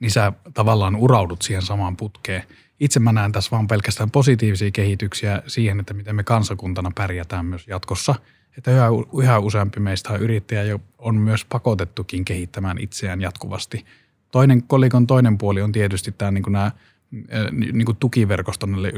niin 0.00 0.10
sä 0.10 0.32
tavallaan 0.54 0.96
uraudut 0.96 1.42
siihen 1.42 1.62
samaan 1.62 1.96
putkeen. 1.96 2.42
Itse 2.80 3.00
mä 3.00 3.12
näen 3.12 3.32
tässä 3.32 3.50
vaan 3.50 3.68
pelkästään 3.68 4.10
positiivisia 4.10 4.70
kehityksiä 4.70 5.42
siihen, 5.46 5.80
että 5.80 5.94
miten 5.94 6.16
me 6.16 6.22
kansakuntana 6.22 6.90
pärjätään 6.94 7.46
myös 7.46 7.68
jatkossa. 7.68 8.14
Että 8.58 8.70
yhä, 8.70 8.86
yhä 9.22 9.38
useampi 9.38 9.80
meistä 9.80 10.12
on 10.12 10.20
yrittäjä 10.20 10.78
on 10.98 11.14
myös 11.14 11.44
pakotettukin 11.44 12.24
kehittämään 12.24 12.78
itseään 12.78 13.20
jatkuvasti. 13.20 13.84
Toinen 14.34 14.62
kolikon 14.62 15.06
toinen 15.06 15.38
puoli 15.38 15.62
on 15.62 15.72
tietysti 15.72 16.12
tämä 16.12 16.30
niin 16.30 16.42
kuin 16.42 16.52
nämä 16.52 16.70
niin 17.72 17.86
kuin 17.86 17.96
tukiverkosto 17.96 18.66
näille 18.66 18.92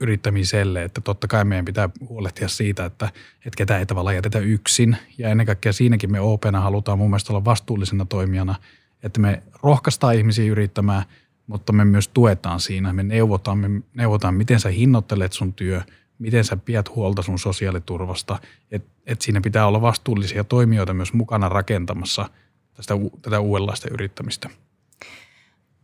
yrittämiselle, 0.00 0.84
että 0.84 1.00
totta 1.00 1.28
kai 1.28 1.44
meidän 1.44 1.64
pitää 1.64 1.88
huolehtia 2.08 2.48
siitä, 2.48 2.84
että, 2.84 3.06
että 3.36 3.56
ketä 3.56 3.78
ei 3.78 3.86
tavallaan 3.86 4.14
jätetä 4.14 4.38
yksin. 4.38 4.96
Ja 5.18 5.28
ennen 5.28 5.46
kaikkea 5.46 5.72
siinäkin 5.72 6.12
me 6.12 6.20
OPena 6.20 6.60
halutaan 6.60 6.98
mun 6.98 7.10
mielestä 7.10 7.32
olla 7.32 7.44
vastuullisena 7.44 8.04
toimijana, 8.04 8.54
että 9.02 9.20
me 9.20 9.42
rohkaistaan 9.62 10.14
ihmisiä 10.14 10.52
yrittämään, 10.52 11.02
mutta 11.46 11.72
me 11.72 11.84
myös 11.84 12.08
tuetaan 12.08 12.60
siinä. 12.60 12.92
Me 12.92 13.02
neuvotaan, 13.02 13.58
me 13.58 13.82
neuvotaan 13.94 14.34
miten 14.34 14.60
sä 14.60 14.68
hinnoittelet 14.68 15.32
sun 15.32 15.52
työ, 15.52 15.82
miten 16.18 16.44
sä 16.44 16.56
pidät 16.56 16.94
huolta 16.94 17.22
sun 17.22 17.38
sosiaaliturvasta. 17.38 18.38
Että 18.70 18.90
et 19.06 19.22
siinä 19.22 19.40
pitää 19.40 19.66
olla 19.66 19.80
vastuullisia 19.80 20.44
toimijoita 20.44 20.94
myös 20.94 21.12
mukana 21.12 21.48
rakentamassa 21.48 22.28
tästä, 22.74 22.94
tätä 23.22 23.40
uudenlaista 23.40 23.88
yrittämistä. 23.90 24.50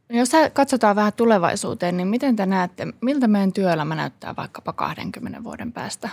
Jos 0.08 0.30
katsotaan 0.52 0.96
vähän 0.96 1.12
tulevaisuuteen, 1.12 1.96
niin 1.96 2.08
miten 2.08 2.36
te 2.36 2.46
näette, 2.46 2.86
miltä 3.00 3.28
meidän 3.28 3.52
työelämä 3.52 3.94
näyttää 3.94 4.36
vaikkapa 4.36 4.72
20 4.72 5.44
vuoden 5.44 5.72
päästä? 5.72 6.08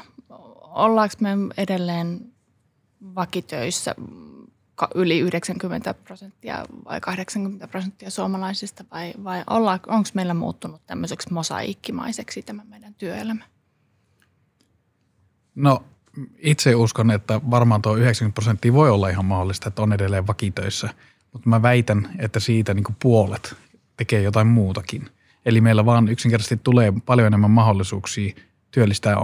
Ollaanko 0.62 1.16
me 1.20 1.30
edelleen 1.58 2.32
vakitöissä 3.16 3.96
yli 4.96 5.20
90 5.20 5.94
prosenttia 5.94 6.66
vai 6.86 7.02
80 7.02 7.68
prosenttia 7.68 8.10
suomalaisista 8.10 8.84
vai, 8.92 9.14
vai 9.24 9.44
onko 9.88 10.10
meillä 10.14 10.34
muuttunut 10.34 10.82
tämmöiseksi 10.86 11.34
mosaiikkimaiseksi 11.34 12.42
tämä 12.42 12.64
meidän 12.66 12.94
työelämä? 12.94 13.44
No 15.56 15.84
itse 16.38 16.76
uskon, 16.76 17.12
että 17.12 17.42
varmaan 17.52 17.82
tuo 17.82 17.96
90 17.96 18.36
prosenttia 18.36 18.74
voi 18.74 18.90
olla 18.90 19.10
ihan 19.10 19.26
mahdollista, 19.26 19.68
että 19.68 19.82
on 19.82 19.94
edelleen 19.94 20.28
vakitöissä, 20.28 20.90
mutta 21.38 21.50
mä 21.50 21.62
väitän, 21.62 22.10
että 22.20 22.40
siitä 22.40 22.74
niin 22.74 22.84
puolet 23.02 23.56
tekee 23.98 24.22
jotain 24.22 24.48
muutakin. 24.48 25.10
Eli 25.46 25.62
meillä 25.62 25.86
vaan 25.86 26.08
yksinkertaisesti 26.08 26.60
tulee 26.64 26.94
paljon 27.06 27.28
enemmän 27.28 27.52
mahdollisuuksia 27.52 28.34
työllistää 28.72 29.16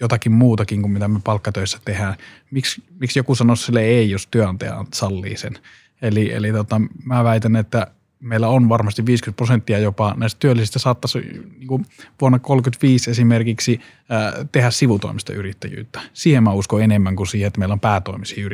jotakin 0.00 0.32
muutakin 0.32 0.82
kuin 0.82 0.92
mitä 0.92 1.08
me 1.08 1.20
palkkatöissä 1.24 1.78
tehdään. 1.84 2.14
Miksi, 2.50 2.82
miksi 3.00 3.18
joku 3.18 3.34
sanoisi 3.34 3.64
sille 3.64 3.80
ei, 3.80 4.10
jos 4.10 4.26
työnantaja 4.26 4.84
sallii 4.94 5.36
sen? 5.36 5.58
Eli, 6.02 6.32
eli 6.32 6.52
tota, 6.52 6.80
mä 7.04 7.24
väitän, 7.24 7.56
että 7.56 7.86
meillä 8.20 8.48
on 8.48 8.68
varmasti 8.68 9.06
50 9.06 9.36
prosenttia 9.36 9.78
jopa 9.78 10.14
näistä 10.16 10.38
työllisistä 10.38 10.78
saattaisi 10.78 11.18
niin 11.18 11.66
kuin 11.66 11.86
vuonna 12.20 12.38
1935 12.38 13.10
esimerkiksi 13.10 13.80
ää, 14.08 14.32
tehdä 14.52 14.70
sivutoimista 14.70 15.32
yrittäjyyttä. 15.32 16.00
Siihen 16.12 16.42
mä 16.42 16.52
uskon 16.52 16.82
enemmän 16.82 17.16
kuin 17.16 17.26
siihen, 17.26 17.46
että 17.46 17.58
meillä 17.58 17.72
on 17.72 17.80
päätoimisia 17.80 18.44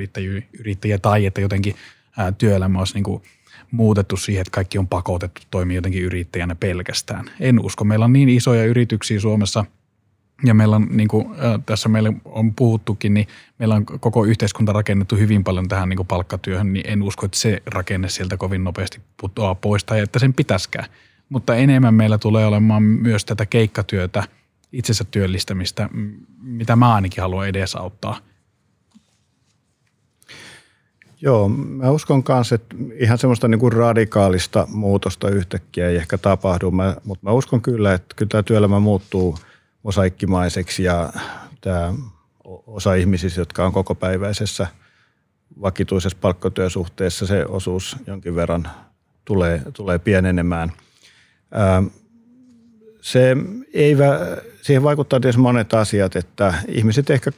yrittäjiä 0.58 0.98
tai 0.98 1.26
että 1.26 1.40
jotenkin 1.40 1.74
työelämä 2.38 2.78
olisi 2.78 2.94
niin 2.94 3.04
kuin– 3.04 3.22
muutettu 3.72 4.16
siihen, 4.16 4.40
että 4.40 4.50
kaikki 4.50 4.78
on 4.78 4.88
pakotettu 4.88 5.42
toimia 5.50 5.74
jotenkin 5.74 6.02
yrittäjänä 6.02 6.54
pelkästään. 6.54 7.24
En 7.40 7.60
usko. 7.60 7.84
Meillä 7.84 8.04
on 8.04 8.12
niin 8.12 8.28
isoja 8.28 8.64
yrityksiä 8.64 9.20
Suomessa 9.20 9.64
ja 10.44 10.54
meillä 10.54 10.76
on, 10.76 10.88
niin 10.90 11.08
kuin 11.08 11.28
tässä 11.66 11.88
meillä 11.88 12.12
on 12.24 12.54
puhuttukin, 12.54 13.14
niin 13.14 13.26
meillä 13.58 13.74
on 13.74 13.86
koko 13.86 14.24
yhteiskunta 14.24 14.72
rakennettu 14.72 15.16
hyvin 15.16 15.44
paljon 15.44 15.68
tähän 15.68 15.88
niin 15.88 15.96
kuin 15.96 16.06
palkkatyöhön, 16.06 16.72
niin 16.72 16.84
en 16.88 17.02
usko, 17.02 17.26
että 17.26 17.38
se 17.38 17.62
rakenne 17.66 18.08
sieltä 18.08 18.36
kovin 18.36 18.64
nopeasti 18.64 19.00
putoaa 19.16 19.54
pois 19.54 19.84
tai 19.84 20.00
että 20.00 20.18
sen 20.18 20.34
pitäskään. 20.34 20.88
Mutta 21.28 21.56
enemmän 21.56 21.94
meillä 21.94 22.18
tulee 22.18 22.46
olemaan 22.46 22.82
myös 22.82 23.24
tätä 23.24 23.46
keikkatyötä, 23.46 24.24
itsensä 24.72 25.04
työllistämistä, 25.04 25.88
mitä 26.42 26.76
mä 26.76 26.94
ainakin 26.94 27.22
haluan 27.22 27.48
edesauttaa– 27.48 28.18
Joo, 31.22 31.48
mä 31.48 31.90
uskon 31.90 32.22
myös, 32.28 32.52
että 32.52 32.76
ihan 32.96 33.18
semmoista 33.18 33.48
niin 33.48 33.58
kuin 33.58 33.72
radikaalista 33.72 34.66
muutosta 34.70 35.30
yhtäkkiä 35.30 35.88
ei 35.88 35.96
ehkä 35.96 36.18
tapahdu, 36.18 36.70
mä, 36.70 36.96
mutta 37.04 37.26
mä 37.26 37.32
uskon 37.32 37.62
kyllä, 37.62 37.94
että 37.94 38.14
kyllä 38.16 38.28
tämä 38.28 38.42
työelämä 38.42 38.80
muuttuu 38.80 39.38
mosaikkimaiseksi 39.82 40.82
ja 40.82 41.12
tämä 41.60 41.94
osa 42.66 42.94
ihmisistä, 42.94 43.40
jotka 43.40 43.66
on 43.66 43.72
kokopäiväisessä 43.72 44.66
vakituisessa 45.60 46.18
palkkatyösuhteessa, 46.20 47.26
se 47.26 47.46
osuus 47.46 47.96
jonkin 48.06 48.36
verran 48.36 48.68
tulee, 49.24 49.62
tulee 49.72 49.98
pienenemään. 49.98 50.72
se 53.00 53.36
ei, 53.74 53.96
siihen 54.62 54.82
vaikuttaa 54.82 55.20
tietysti 55.20 55.42
monet 55.42 55.74
asiat, 55.74 56.16
että 56.16 56.54
ihmiset 56.68 57.10
ehkä 57.10 57.32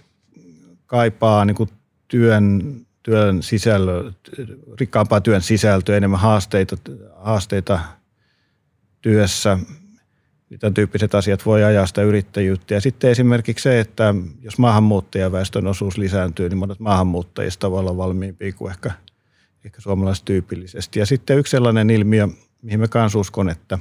kaipaa 0.86 1.44
niin 1.44 1.54
kuin 1.54 1.70
työn 2.08 2.80
työn 3.04 3.42
sisällö, 3.42 4.12
rikkaampaa 4.80 5.20
työn 5.20 5.42
sisältöä, 5.42 5.96
enemmän 5.96 6.20
haasteita, 6.20 6.76
haasteita 7.16 7.80
työssä. 9.00 9.58
Tämän 10.60 10.74
tyyppiset 10.74 11.14
asiat 11.14 11.46
voi 11.46 11.64
ajaa 11.64 11.86
sitä 11.86 12.02
yrittäjyyttä. 12.02 12.74
Ja 12.74 12.80
sitten 12.80 13.10
esimerkiksi 13.10 13.62
se, 13.62 13.80
että 13.80 14.14
jos 14.42 14.58
maahanmuuttajaväestön 14.58 15.66
osuus 15.66 15.98
lisääntyy, 15.98 16.48
niin 16.48 16.58
monet 16.58 16.80
maahanmuuttajista 16.80 17.70
voi 17.70 17.80
olla 17.80 17.96
valmiimpia 17.96 18.52
kuin 18.52 18.70
ehkä, 18.70 18.90
ehkä 19.64 19.80
suomalaiset 19.80 20.24
tyypillisesti. 20.24 20.98
Ja 20.98 21.06
sitten 21.06 21.38
yksi 21.38 21.50
sellainen 21.50 21.90
ilmiö, 21.90 22.28
mihin 22.62 22.80
mä 22.80 22.88
kanssa 22.88 23.18
uskon, 23.18 23.48
että 23.48 23.78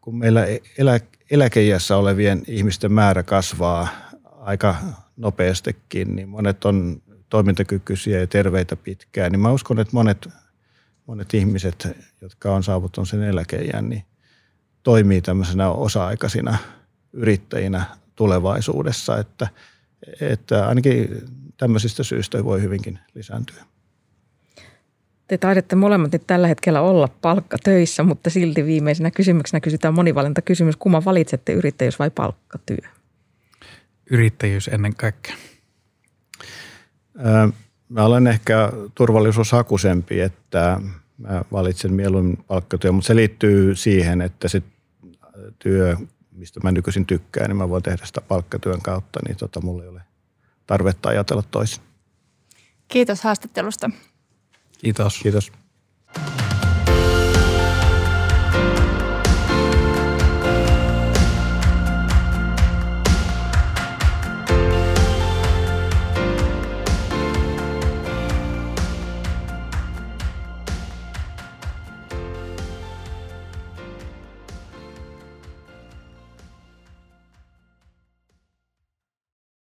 kun 0.00 0.18
meillä 0.18 0.46
elä, 0.78 1.00
eläkeijässä 1.30 1.96
olevien 1.96 2.42
ihmisten 2.46 2.92
määrä 2.92 3.22
kasvaa 3.22 3.88
aika 4.24 4.76
nopeastikin, 5.16 6.16
niin 6.16 6.28
monet 6.28 6.64
on 6.64 7.02
toimintakykyisiä 7.34 8.20
ja 8.20 8.26
terveitä 8.26 8.76
pitkään, 8.76 9.32
niin 9.32 9.40
mä 9.40 9.52
uskon, 9.52 9.80
että 9.80 9.90
monet, 9.92 10.28
monet 11.06 11.34
ihmiset, 11.34 11.88
jotka 12.20 12.54
on 12.54 12.62
saavuttanut 12.62 13.08
sen 13.08 13.22
eläkeijän, 13.22 13.88
niin 13.88 14.04
toimii 14.82 15.22
tämmöisenä 15.22 15.68
osa-aikaisina 15.68 16.58
yrittäjinä 17.12 17.84
tulevaisuudessa, 18.16 19.18
että, 19.18 19.48
että 20.20 20.68
ainakin 20.68 21.08
tämmöisistä 21.56 22.02
syistä 22.02 22.44
voi 22.44 22.62
hyvinkin 22.62 22.98
lisääntyä. 23.14 23.64
Te 25.28 25.38
taidatte 25.38 25.76
molemmat 25.76 26.12
nyt 26.12 26.26
tällä 26.26 26.46
hetkellä 26.46 26.80
olla 26.80 27.08
palkkatöissä, 27.22 28.02
mutta 28.02 28.30
silti 28.30 28.66
viimeisenä 28.66 29.10
kysymyksenä 29.10 29.60
kysytään 29.60 29.94
monivalinta 29.94 30.42
kysymys. 30.42 30.76
Kumman 30.76 31.04
valitsette, 31.04 31.52
yrittäjyys 31.52 31.98
vai 31.98 32.10
palkkatyö? 32.10 32.88
Yrittäjyys 34.10 34.68
ennen 34.68 34.94
kaikkea. 34.96 35.34
Mä 37.88 38.04
olen 38.04 38.26
ehkä 38.26 38.72
turvallisuushakuisempi, 38.94 40.20
että 40.20 40.80
mä 41.18 41.44
valitsen 41.52 41.92
mieluummin 41.92 42.44
palkkatyö, 42.46 42.92
mutta 42.92 43.06
se 43.06 43.16
liittyy 43.16 43.74
siihen, 43.74 44.20
että 44.20 44.48
se 44.48 44.62
työ, 45.58 45.96
mistä 46.32 46.60
mä 46.62 46.72
nykyisin 46.72 47.06
tykkään, 47.06 47.48
niin 47.48 47.56
mä 47.56 47.68
voin 47.68 47.82
tehdä 47.82 48.06
sitä 48.06 48.20
palkkatyön 48.20 48.82
kautta, 48.82 49.20
niin 49.26 49.36
tota, 49.36 49.60
mulla 49.60 49.82
ei 49.82 49.88
ole 49.88 50.02
tarvetta 50.66 51.08
ajatella 51.08 51.42
toisin. 51.50 51.82
Kiitos 52.88 53.22
haastattelusta. 53.22 53.90
Kiitos. 54.78 55.18
Kiitos. 55.22 55.52